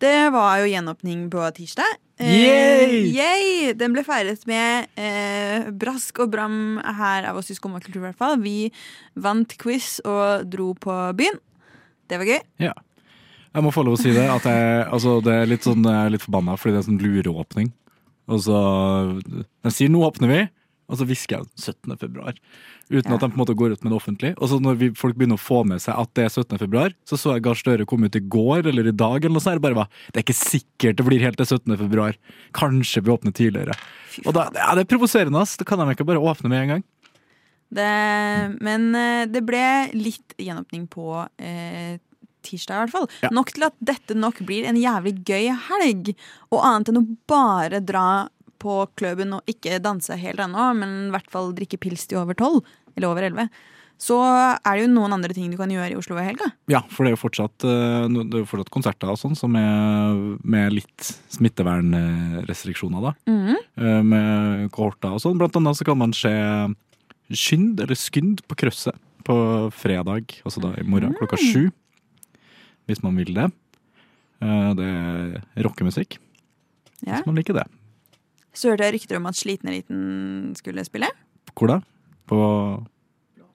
Det 0.00 0.30
var 0.32 0.62
jo 0.62 0.68
gjenåpning 0.70 1.26
på 1.32 1.42
tirsdag. 1.56 1.98
Eh, 2.20 2.30
Yay! 2.32 3.00
yay! 3.12 3.72
Den 3.76 3.92
ble 3.92 4.04
feiret 4.04 4.46
med 4.48 4.88
eh, 4.96 5.66
brask 5.76 6.22
og 6.24 6.30
bram 6.32 6.78
her 6.80 7.28
av 7.28 7.40
oss 7.40 7.50
i 7.52 7.56
Skumma 7.56 7.82
kultur, 7.84 8.00
i 8.00 8.06
hvert 8.08 8.20
fall. 8.20 8.38
Vi 8.40 8.70
vant 9.20 9.56
quiz 9.60 9.98
og 10.08 10.46
dro 10.48 10.72
på 10.80 10.96
byen. 11.18 11.36
Det 12.08 12.20
var 12.20 12.32
gøy. 12.32 12.40
Ja. 12.64 12.72
Jeg 13.50 13.66
må 13.66 13.72
få 13.74 13.84
lov 13.84 13.98
å 13.98 14.00
si 14.00 14.12
det. 14.14 14.24
At 14.30 14.46
jeg, 14.48 14.86
altså, 14.88 15.18
det 15.24 15.36
er 15.36 15.50
litt 15.50 15.66
sånn, 15.66 15.84
jeg 15.84 16.06
er 16.06 16.14
litt 16.14 16.24
forbanna 16.24 16.56
fordi 16.60 16.76
det 16.76 16.80
er 16.80 16.88
sånn 16.88 17.02
lureåpning. 17.02 17.70
Og 18.30 18.42
så 18.44 18.58
De 19.20 19.72
sier 19.74 19.90
'nå 19.90 20.04
åpner 20.06 20.30
vi', 20.30 20.48
og 20.90 20.98
så 20.98 21.06
hvisker 21.06 21.38
jeg 21.38 21.46
17. 21.56 21.96
februar. 22.00 22.34
Uten 22.90 23.06
Ja. 23.12 23.14
at 23.14 23.20
de 23.22 23.28
på 23.30 23.36
en 23.38 23.42
måte 23.44 23.54
går 23.54 23.72
ut 23.76 23.84
med 23.84 23.92
det 23.92 23.98
offentlig. 24.00 24.32
Og 24.42 24.48
så 24.50 24.58
når 24.60 24.76
vi, 24.80 24.88
folk 24.98 25.14
begynner 25.16 25.38
å 25.38 25.42
få 25.44 25.62
med 25.64 25.78
seg 25.80 25.94
at 25.96 26.10
det 26.18 26.24
er 26.26 26.28
17. 26.34 26.58
februar, 26.58 26.92
så 27.06 27.16
så 27.16 27.34
jeg 27.36 27.42
Gahr 27.46 27.54
Støre 27.54 27.86
komme 27.86 28.10
ut 28.10 28.16
i 28.18 28.20
går 28.26 28.66
eller 28.66 28.90
i 28.90 28.92
dag, 28.92 29.22
eller 29.24 29.36
noe 29.38 29.44
sånt. 29.44 29.60
Det 29.60 29.62
bare 29.68 29.78
var, 29.78 29.88
det 30.12 30.20
er 30.20 30.26
ikke 30.26 30.36
sikkert 30.42 30.96
det 30.98 31.06
blir 31.06 31.22
helt 31.22 31.38
til 31.38 31.46
17. 31.46 31.76
februar. 31.78 32.18
Kanskje 32.52 33.04
vi 33.06 33.14
åpner 33.14 33.32
tidligere. 33.32 33.78
Og 34.26 34.34
da, 34.34 34.50
ja, 34.54 34.74
Det 34.74 34.84
er 34.84 34.96
provoserende. 34.96 35.40
ass. 35.40 35.56
Det 35.56 35.66
kan 35.66 35.78
de 35.78 35.86
ikke 35.94 36.04
bare 36.10 36.18
åpne 36.18 36.50
med 36.50 36.62
en 36.64 36.68
gang. 36.74 36.84
Det, 37.70 37.90
men 38.66 38.94
eh, 38.98 39.26
det 39.30 39.44
ble 39.46 39.62
litt 39.94 40.34
gjenåpning 40.42 40.88
på 40.90 41.20
eh, 41.38 42.00
tirsdag, 42.42 42.74
i 42.74 42.80
hvert 42.82 42.94
fall. 42.96 43.06
Ja. 43.22 43.30
Nok 43.36 43.52
til 43.54 43.66
at 43.68 43.76
dette 43.78 44.16
nok 44.18 44.40
blir 44.48 44.66
en 44.66 44.78
jævlig 44.80 45.12
gøy 45.28 45.50
helg. 45.68 46.10
Og 46.50 46.64
annet 46.66 46.90
enn 46.90 46.98
å 46.98 47.06
bare 47.30 47.78
dra 47.84 48.06
på 48.62 48.78
klubben 49.00 49.32
og 49.38 49.50
ikke 49.50 49.80
danse 49.82 50.16
helt 50.20 50.40
ennå, 50.44 50.70
men 50.78 50.94
i 51.08 51.12
hvert 51.16 51.30
fall 51.32 51.52
drikke 51.56 51.80
pils 51.82 52.06
til 52.10 52.20
over 52.22 52.36
tolv, 52.38 52.62
eller 52.96 53.08
over 53.10 53.26
elleve, 53.26 53.48
så 54.00 54.16
er 54.64 54.78
det 54.78 54.86
jo 54.86 54.92
noen 54.94 55.12
andre 55.12 55.34
ting 55.36 55.50
du 55.52 55.58
kan 55.60 55.68
gjøre 55.68 55.90
i 55.92 55.96
Oslo 55.98 56.16
i 56.16 56.24
helga. 56.24 56.46
Ja, 56.72 56.80
for 56.88 57.04
det 57.04 57.10
er 57.10 57.16
jo 57.18 57.20
fortsatt, 57.20 57.66
eh, 57.68 58.06
det 58.30 58.38
er 58.40 58.46
fortsatt 58.48 58.70
konserter 58.72 59.10
og 59.12 59.18
sånn, 59.20 59.36
som 59.36 59.56
er 59.60 60.14
med 60.40 60.72
litt 60.78 61.10
smittevernrestriksjoner, 61.36 63.10
da. 63.10 63.14
Mm 63.28 63.56
Med 64.04 64.70
kohorter 64.74 65.14
og 65.16 65.20
sånn. 65.22 65.38
Blant 65.40 65.54
annet 65.56 65.76
så 65.78 65.84
kan 65.88 65.96
man 66.00 66.12
se 66.16 66.30
Skynd, 67.32 67.78
eller 67.80 67.96
Skynd, 67.96 68.42
på 68.48 68.56
krøsset 68.58 68.96
på 69.24 69.36
fredag, 69.76 70.32
altså 70.44 70.60
da 70.64 70.72
i 70.80 70.84
morgen 70.88 71.14
klokka 71.16 71.36
sju. 71.38 71.68
Hvis 72.88 73.02
man 73.04 73.16
vil 73.20 73.32
det. 73.36 73.46
Eh, 74.42 74.74
Det 74.74 74.88
er 74.88 75.62
rockemusikk, 75.62 76.18
Ja. 77.06 77.14
hvis 77.16 77.26
man 77.26 77.36
liker 77.36 77.54
det. 77.54 77.66
Så 78.56 78.72
hørte 78.72 78.88
jeg 78.88 78.96
rykter 78.98 79.18
om 79.20 79.28
at 79.30 79.38
Sliten 79.38 79.70
Eliten 79.70 80.54
skulle 80.58 80.82
spille 80.86 81.10
Hvor 81.54 81.70
da? 81.70 81.76
På, 82.30 82.38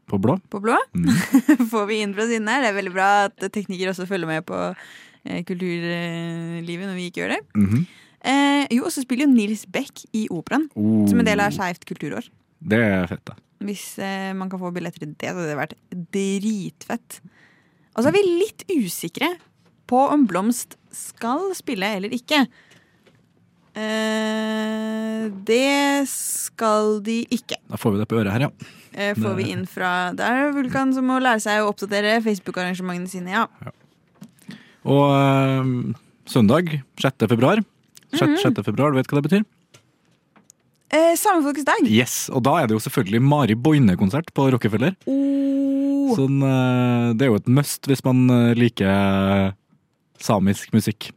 på 0.08 0.20
blå? 0.22 0.38
på 0.52 0.60
Blå. 0.64 0.78
Mm. 0.96 1.12
Får 1.72 1.86
vi 1.90 2.02
inn 2.04 2.14
fra 2.16 2.28
siden 2.30 2.48
her. 2.52 2.64
Det 2.64 2.72
er 2.72 2.78
veldig 2.80 2.94
bra 2.96 3.10
at 3.30 3.46
teknikere 3.56 3.92
også 3.94 4.08
følger 4.10 4.30
med 4.30 4.46
på 4.48 4.58
eh, 5.26 5.44
kulturlivet 5.48 6.90
når 6.90 6.98
vi 7.00 7.08
ikke 7.10 7.24
gjør 7.24 7.36
det. 7.38 7.42
Mhm. 7.58 7.86
Eh, 8.26 8.64
jo, 8.74 8.88
og 8.88 8.94
så 8.94 9.04
spiller 9.04 9.28
jo 9.28 9.34
Nils 9.36 9.68
Beck 9.70 10.02
i 10.18 10.24
Operaen, 10.34 10.64
Oh, 10.74 11.04
som 11.06 11.20
en 11.22 11.28
del 11.28 11.44
av 11.44 11.52
Skeivt 11.54 11.84
kulturår. 11.86 12.26
Det 12.58 12.80
er 12.82 13.06
fett, 13.12 13.22
da. 13.28 13.36
Hvis 13.62 13.84
eh, 14.02 14.32
man 14.34 14.50
kan 14.50 14.58
få 14.60 14.72
billetter 14.74 15.04
til 15.04 15.12
det, 15.14 15.30
så 15.30 15.36
hadde 15.38 15.52
det 15.52 15.60
vært 15.60 15.76
dritfett. 16.16 17.20
Og 17.94 18.02
så 18.02 18.10
er 18.10 18.16
vi 18.18 18.24
litt 18.26 18.66
usikre 18.74 19.30
på 19.86 20.00
om 20.10 20.26
Blomst 20.26 20.74
skal 20.96 21.52
spille 21.58 21.86
eller 22.00 22.14
ikke. 22.18 22.48
Eh, 23.76 25.26
det 25.48 26.08
skal 26.08 27.00
de 27.06 27.22
ikke. 27.34 27.58
Da 27.72 27.80
får 27.80 27.96
vi 27.96 28.02
det 28.02 28.08
på 28.12 28.20
øret 28.22 28.32
her, 28.32 28.48
ja. 28.48 28.52
Eh, 28.96 29.12
får 29.20 29.34
vi 29.36 29.50
inn 29.52 29.66
fra 29.68 30.14
Det 30.16 30.24
er 30.24 30.54
Vulkan 30.56 30.94
som 30.96 31.04
må 31.10 31.18
lære 31.20 31.42
seg 31.44 31.60
å 31.60 31.74
oppdatere 31.74 32.22
Facebook-arrangementene 32.24 33.12
sine, 33.12 33.34
ja. 33.36 33.74
Og 34.86 35.06
eh, 35.12 35.74
søndag 36.32 36.72
6. 37.02 37.28
februar. 37.28 37.60
6. 38.16 38.22
Mhm. 38.22 38.40
6. 38.56 38.64
februar, 38.64 38.94
du 38.94 39.02
vet 39.02 39.12
hva 39.12 39.20
det 39.20 39.28
betyr? 39.28 39.46
Eh, 40.96 41.16
Samefolkets 41.20 41.66
dag. 41.68 41.88
Yes, 41.90 42.30
Og 42.30 42.44
da 42.46 42.60
er 42.62 42.70
det 42.70 42.78
jo 42.78 42.84
selvfølgelig 42.86 43.22
Mari 43.26 43.56
Boine-konsert 43.58 44.30
på 44.38 44.48
Rockefeller. 44.54 44.96
Oh. 45.10 46.14
Sånn, 46.16 46.38
eh, 46.46 47.14
det 47.18 47.26
er 47.26 47.32
jo 47.34 47.40
et 47.42 47.50
must 47.52 47.90
hvis 47.90 48.04
man 48.06 48.30
eh, 48.30 48.54
liker 48.56 49.56
samisk 50.22 50.72
musikk. 50.72 51.10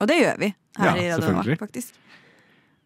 Og 0.00 0.08
det 0.08 0.16
gjør 0.20 0.38
vi 0.40 0.52
her 0.80 0.90
Ja, 0.90 0.94
i 0.96 1.10
Radio 1.12 1.34
Nova, 1.36 1.56
faktisk. 1.60 1.96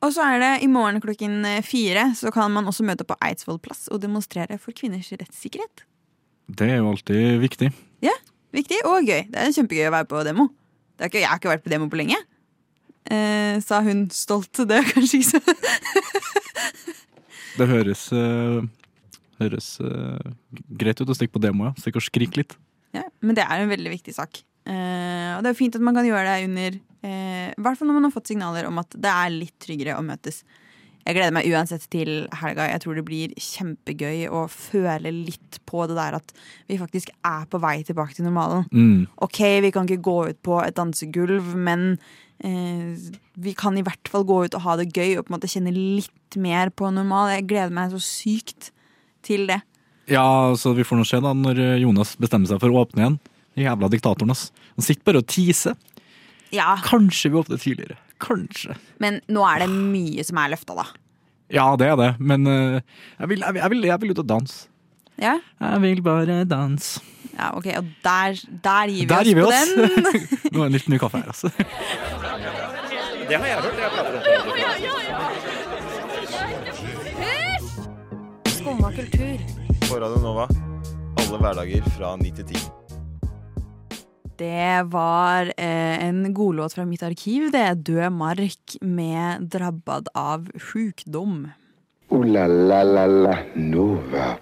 Og 0.04 0.12
så 0.12 0.24
er 0.26 0.42
det 0.42 0.52
i 0.66 0.68
morgen 0.68 1.00
klokken 1.00 1.44
eh, 1.48 1.62
fire 1.64 2.10
så 2.18 2.32
kan 2.34 2.52
man 2.52 2.66
også 2.68 2.84
møte 2.84 3.06
på 3.08 3.16
Eidsvoll 3.24 3.60
plass 3.62 3.86
og 3.88 4.02
demonstrere 4.02 4.58
for 4.60 4.76
kvinners 4.76 5.08
rettssikkerhet. 5.14 5.86
Det 6.52 6.68
er 6.68 6.82
jo 6.82 6.90
alltid 6.90 7.38
viktig. 7.40 7.70
Ja, 8.04 8.12
viktig 8.52 8.82
og 8.84 9.06
gøy. 9.06 9.24
Det 9.32 9.40
er 9.40 9.54
kjempegøy 9.56 9.88
å 9.88 9.94
være 9.94 10.08
på 10.10 10.20
demo. 10.26 10.50
Det 10.98 11.08
ikke, 11.08 11.22
jeg 11.22 11.30
har 11.30 11.40
ikke 11.40 11.52
vært 11.54 11.64
på 11.64 11.72
demo 11.72 11.88
på 11.90 12.00
lenge. 12.02 12.18
Eh, 13.08 13.56
sa 13.64 13.80
hun 13.84 14.06
stolt. 14.12 14.60
Det 14.68 14.80
er 14.80 14.90
kanskje 14.92 15.22
ikke 15.22 15.30
så 15.30 15.40
Det 17.54 17.66
høres, 17.70 18.08
uh, 18.10 18.64
høres 19.38 19.76
uh, 19.78 20.18
greit 20.74 20.98
ut 20.98 21.12
å 21.12 21.14
stikke 21.14 21.36
på 21.36 21.42
demo, 21.44 21.68
ja. 21.68 21.74
Stikke 21.78 22.00
og 22.00 22.06
skrike 22.08 22.40
litt. 22.40 22.56
ja, 22.96 23.04
Men 23.22 23.38
det 23.38 23.44
er 23.46 23.62
en 23.62 23.70
veldig 23.70 23.92
viktig 23.92 24.14
sak. 24.16 24.40
Eh, 24.64 25.30
og 25.36 25.44
det 25.44 25.52
er 25.52 25.58
fint 25.58 25.76
at 25.76 25.84
man 25.84 25.96
kan 25.96 26.06
gjøre 26.08 26.24
det 26.24 26.44
under 26.46 26.76
eh, 27.04 27.48
I 27.52 27.60
hvert 27.60 27.76
fall 27.76 27.90
når 27.90 27.98
man 27.98 28.06
har 28.08 28.14
fått 28.14 28.30
signaler 28.30 28.64
om 28.64 28.78
at 28.80 28.94
det 28.96 29.10
er 29.12 29.34
litt 29.34 29.56
tryggere 29.60 29.98
å 29.98 30.04
møtes. 30.06 30.40
Jeg 31.04 31.18
gleder 31.18 31.34
meg 31.36 31.48
uansett 31.52 31.82
til 31.92 32.10
helga. 32.32 32.64
Jeg 32.70 32.80
tror 32.80 32.96
det 32.96 33.04
blir 33.04 33.32
kjempegøy 33.36 34.22
å 34.32 34.46
føle 34.48 35.10
litt 35.12 35.58
på 35.68 35.84
det 35.90 35.98
der 35.98 36.16
at 36.16 36.32
vi 36.70 36.78
faktisk 36.80 37.10
er 37.28 37.44
på 37.52 37.60
vei 37.60 37.76
tilbake 37.84 38.16
til 38.16 38.24
normalen. 38.24 38.64
Mm. 38.72 39.04
Ok, 39.26 39.42
vi 39.66 39.72
kan 39.74 39.84
ikke 39.84 40.06
gå 40.06 40.16
ut 40.30 40.40
på 40.46 40.62
et 40.64 40.78
dansegulv, 40.78 41.52
men 41.60 41.98
eh, 42.40 42.96
vi 43.36 43.52
kan 43.58 43.76
i 43.76 43.84
hvert 43.84 44.08
fall 44.08 44.24
gå 44.24 44.46
ut 44.46 44.56
og 44.56 44.64
ha 44.64 44.78
det 44.80 44.88
gøy 44.94 45.18
og 45.18 45.26
på 45.26 45.34
en 45.34 45.36
måte 45.36 45.52
kjenne 45.52 45.76
litt 45.76 46.40
mer 46.40 46.72
på 46.72 46.88
normal. 46.88 47.34
Jeg 47.36 47.50
gleder 47.52 47.76
meg 47.76 47.92
så 47.92 48.00
sykt 48.00 48.72
til 49.28 49.44
det. 49.52 49.60
Ja, 50.08 50.24
så 50.56 50.72
vi 50.76 50.88
får 50.88 51.00
nå 51.00 51.04
se 51.08 51.20
da 51.20 51.36
når 51.36 51.60
eh, 51.60 51.78
Jonas 51.84 52.16
bestemmer 52.16 52.48
seg 52.48 52.64
for 52.64 52.72
å 52.72 52.86
åpne 52.86 53.04
igjen. 53.04 53.20
Jævla 53.56 53.88
diktatoren, 53.92 54.30
ass. 54.34 54.48
Han 54.76 54.82
sitter 54.86 55.04
bare 55.06 55.20
og 55.22 55.26
teaser. 55.30 55.74
Ja, 56.54 56.74
Kanskje 56.86 57.30
vi 57.30 57.38
åpner 57.40 57.58
tidligere. 57.62 57.96
Kanskje. 58.22 58.74
Men 59.02 59.20
nå 59.28 59.42
er 59.46 59.58
det 59.64 59.70
mye 59.74 60.24
som 60.26 60.38
er 60.42 60.52
løfta, 60.54 60.74
da. 60.78 60.84
Ja, 61.52 61.68
det 61.78 61.86
er 61.92 61.96
det, 62.00 62.10
men 62.24 62.46
uh, 62.48 62.80
jeg, 63.20 63.28
vil, 63.30 63.40
jeg, 63.44 63.52
vil, 63.54 63.60
jeg, 63.62 63.70
vil, 63.70 63.84
jeg 63.90 64.00
vil 64.02 64.10
ut 64.14 64.22
og 64.24 64.28
danse. 64.30 64.68
Ja, 65.20 65.36
Jeg 65.60 65.80
vil 65.84 66.00
bare 66.02 66.44
danse. 66.50 67.00
ja 67.38 67.52
ok, 67.54 67.66
Og 67.78 67.84
der, 68.02 68.34
der 68.64 68.88
gir 68.90 69.06
vi 69.06 69.06
Der 69.06 69.18
oss 69.20 69.26
gir 69.28 69.34
vi 69.36 69.42
på 69.42 69.46
oss. 69.46 69.54
den. 69.76 69.82
Nå 70.52 70.58
er 70.64 70.64
det 70.68 70.72
litt 70.78 70.88
mye 70.90 70.98
kaffe 70.98 71.18
her, 71.20 71.28
altså. 71.30 71.48
Det 73.28 73.36
har 73.38 73.46
jeg 73.46 73.56
hørt. 73.62 73.78
Jeg 73.78 73.90
prater 73.94 74.14
om 74.14 74.24
Skumma 78.50 78.90
kultur. 78.92 79.38
På 79.88 79.94
Radio 80.00 80.18
Nova. 80.22 80.48
Alle 81.20 81.38
hverdager 81.38 81.82
fra 81.96 82.16
9 82.16 82.30
til 82.40 82.44
10. 82.44 82.83
Det 84.36 84.82
var 84.90 85.52
eh, 85.56 86.06
en 86.06 86.34
godlåt 86.34 86.74
fra 86.74 86.84
mitt 86.84 87.02
arkiv. 87.06 87.52
Det 87.54 87.60
er 87.62 87.74
Død 87.78 88.10
mark 88.10 88.76
med 88.82 89.46
'Drabbad 89.46 90.10
av 90.14 90.48
sjukdom'. 90.58 91.52
O-la-la-la-la 92.10 93.36
Nova. 93.54 94.34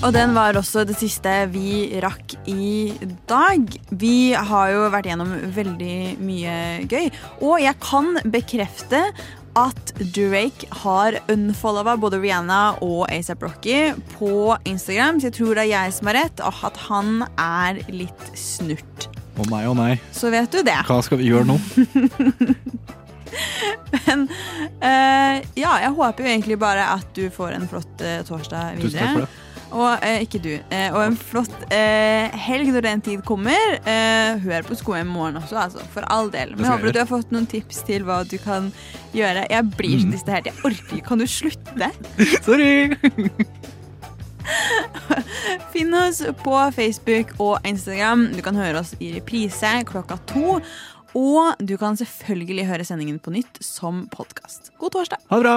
Og 0.00 0.14
den 0.16 0.32
var 0.32 0.56
også 0.56 0.86
det 0.88 0.96
siste 0.96 1.28
vi 1.52 2.00
rakk 2.00 2.32
i 2.48 2.88
dag. 3.28 3.68
Vi 4.00 4.32
har 4.32 4.70
jo 4.72 4.86
vært 4.88 5.10
gjennom 5.10 5.34
veldig 5.52 5.98
mye 6.24 6.54
gøy. 6.88 7.10
Og 7.44 7.60
jeg 7.60 7.76
kan 7.84 8.16
bekrefte 8.32 9.02
at 9.58 9.92
Drake 10.14 10.68
har 10.82 11.18
unfollowa 11.32 11.96
både 12.00 12.20
Rihanna 12.22 12.60
og 12.84 13.06
ASAP 13.12 13.42
Rocky 13.42 13.92
på 14.14 14.56
Instagram. 14.64 15.20
Så 15.20 15.30
jeg 15.30 15.38
tror 15.40 15.58
det 15.58 15.64
er 15.66 15.72
jeg 15.72 15.96
som 15.96 16.10
har 16.10 16.18
rett, 16.20 16.42
og 16.44 16.62
at 16.70 16.80
han 16.86 17.24
er 17.34 17.82
litt 17.90 18.30
snurt. 18.38 19.08
Å 19.40 19.46
nei, 19.50 19.64
å 19.66 19.74
nei. 19.76 19.92
Så 20.14 20.30
vet 20.32 20.50
du 20.52 20.62
det. 20.66 20.78
Hva 20.86 21.00
skal 21.04 21.20
vi 21.20 21.30
gjøre 21.30 21.48
nå? 21.48 21.58
Men 24.06 24.26
uh, 24.82 25.36
ja, 25.58 25.76
jeg 25.84 25.92
håper 25.96 26.26
jo 26.26 26.32
egentlig 26.32 26.58
bare 26.60 26.86
at 26.96 27.06
du 27.16 27.26
får 27.32 27.56
en 27.56 27.68
flott 27.70 28.04
uh, 28.04 28.20
torsdag 28.26 28.78
videre. 28.78 28.90
Tusen 28.90 29.00
takk 29.00 29.14
for 29.14 29.24
det. 29.26 29.49
Og 29.70 30.02
eh, 30.02 30.24
ikke 30.24 30.40
du. 30.42 30.50
Eh, 30.74 30.88
og 30.90 30.98
en 31.04 31.14
flott 31.16 31.52
eh, 31.70 32.32
helg 32.46 32.72
når 32.74 32.82
den 32.88 33.02
tid 33.06 33.20
kommer. 33.28 33.76
Eh, 33.86 34.40
hør 34.42 34.66
på 34.66 34.74
Skoen 34.80 35.04
i 35.04 35.10
morgen 35.10 35.38
også, 35.38 35.60
altså. 35.62 35.84
For 35.94 36.02
all 36.10 36.30
del. 36.34 36.56
Men 36.58 36.66
håper 36.72 36.90
du 36.96 36.98
har 36.98 37.06
fått 37.10 37.30
noen 37.30 37.46
tips 37.50 37.84
til 37.86 38.02
hva 38.08 38.20
du 38.26 38.34
kan 38.42 38.72
gjøre. 39.14 39.46
Jeg 39.50 39.70
blir 39.78 39.98
så 40.02 40.06
Mm. 40.08 40.14
distrahert. 40.16 40.46
Jeg 40.50 40.58
orker 40.66 40.96
ikke. 40.96 41.06
Kan 41.06 41.18
du 41.22 41.26
slutte? 41.30 41.90
Sorry! 42.46 42.96
Finn 45.70 45.94
oss 45.94 46.22
på 46.42 46.56
Facebook 46.74 47.30
og 47.38 47.60
Instagram. 47.68 48.28
Du 48.34 48.42
kan 48.42 48.56
høre 48.58 48.80
oss 48.82 48.94
i 48.98 49.12
reprise 49.14 49.70
klokka 49.86 50.18
to. 50.30 50.58
Og 51.18 51.54
du 51.62 51.76
kan 51.78 51.96
selvfølgelig 51.98 52.66
høre 52.70 52.84
sendingen 52.86 53.18
på 53.22 53.32
nytt 53.34 53.62
som 53.62 54.04
podkast. 54.14 54.70
God 54.78 54.94
torsdag. 54.98 55.22
Ha 55.30 55.38
det 55.40 55.46
bra! 55.46 55.56